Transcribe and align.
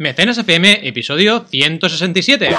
Mecenas 0.00 0.38
FM, 0.38 0.86
episodio 0.86 1.44
167. 1.50 2.50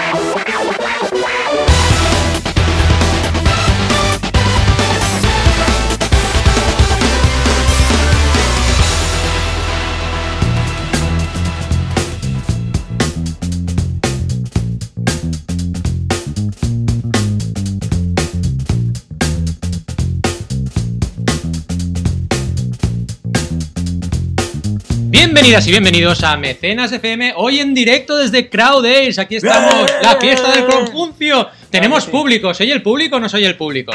Bienvenidas 25.42 25.68
y 25.68 25.72
bienvenidos 25.72 26.24
a 26.26 26.36
Mecenas 26.36 26.92
FM, 26.92 27.32
hoy 27.38 27.60
en 27.62 27.74
directo 27.74 28.18
desde 28.18 28.50
Crowd 28.50 28.84
Days. 28.84 29.18
Aquí 29.20 29.38
estamos, 29.38 29.90
la 30.02 30.18
fiesta 30.18 30.52
del 30.52 30.66
Confuncio. 30.66 31.48
Tenemos 31.70 32.06
público, 32.08 32.54
¿soy 32.54 32.70
el 32.74 32.82
público 32.82 33.16
o 33.16 33.20
no 33.22 33.30
soy 33.30 33.46
el 33.46 33.56
público? 33.56 33.94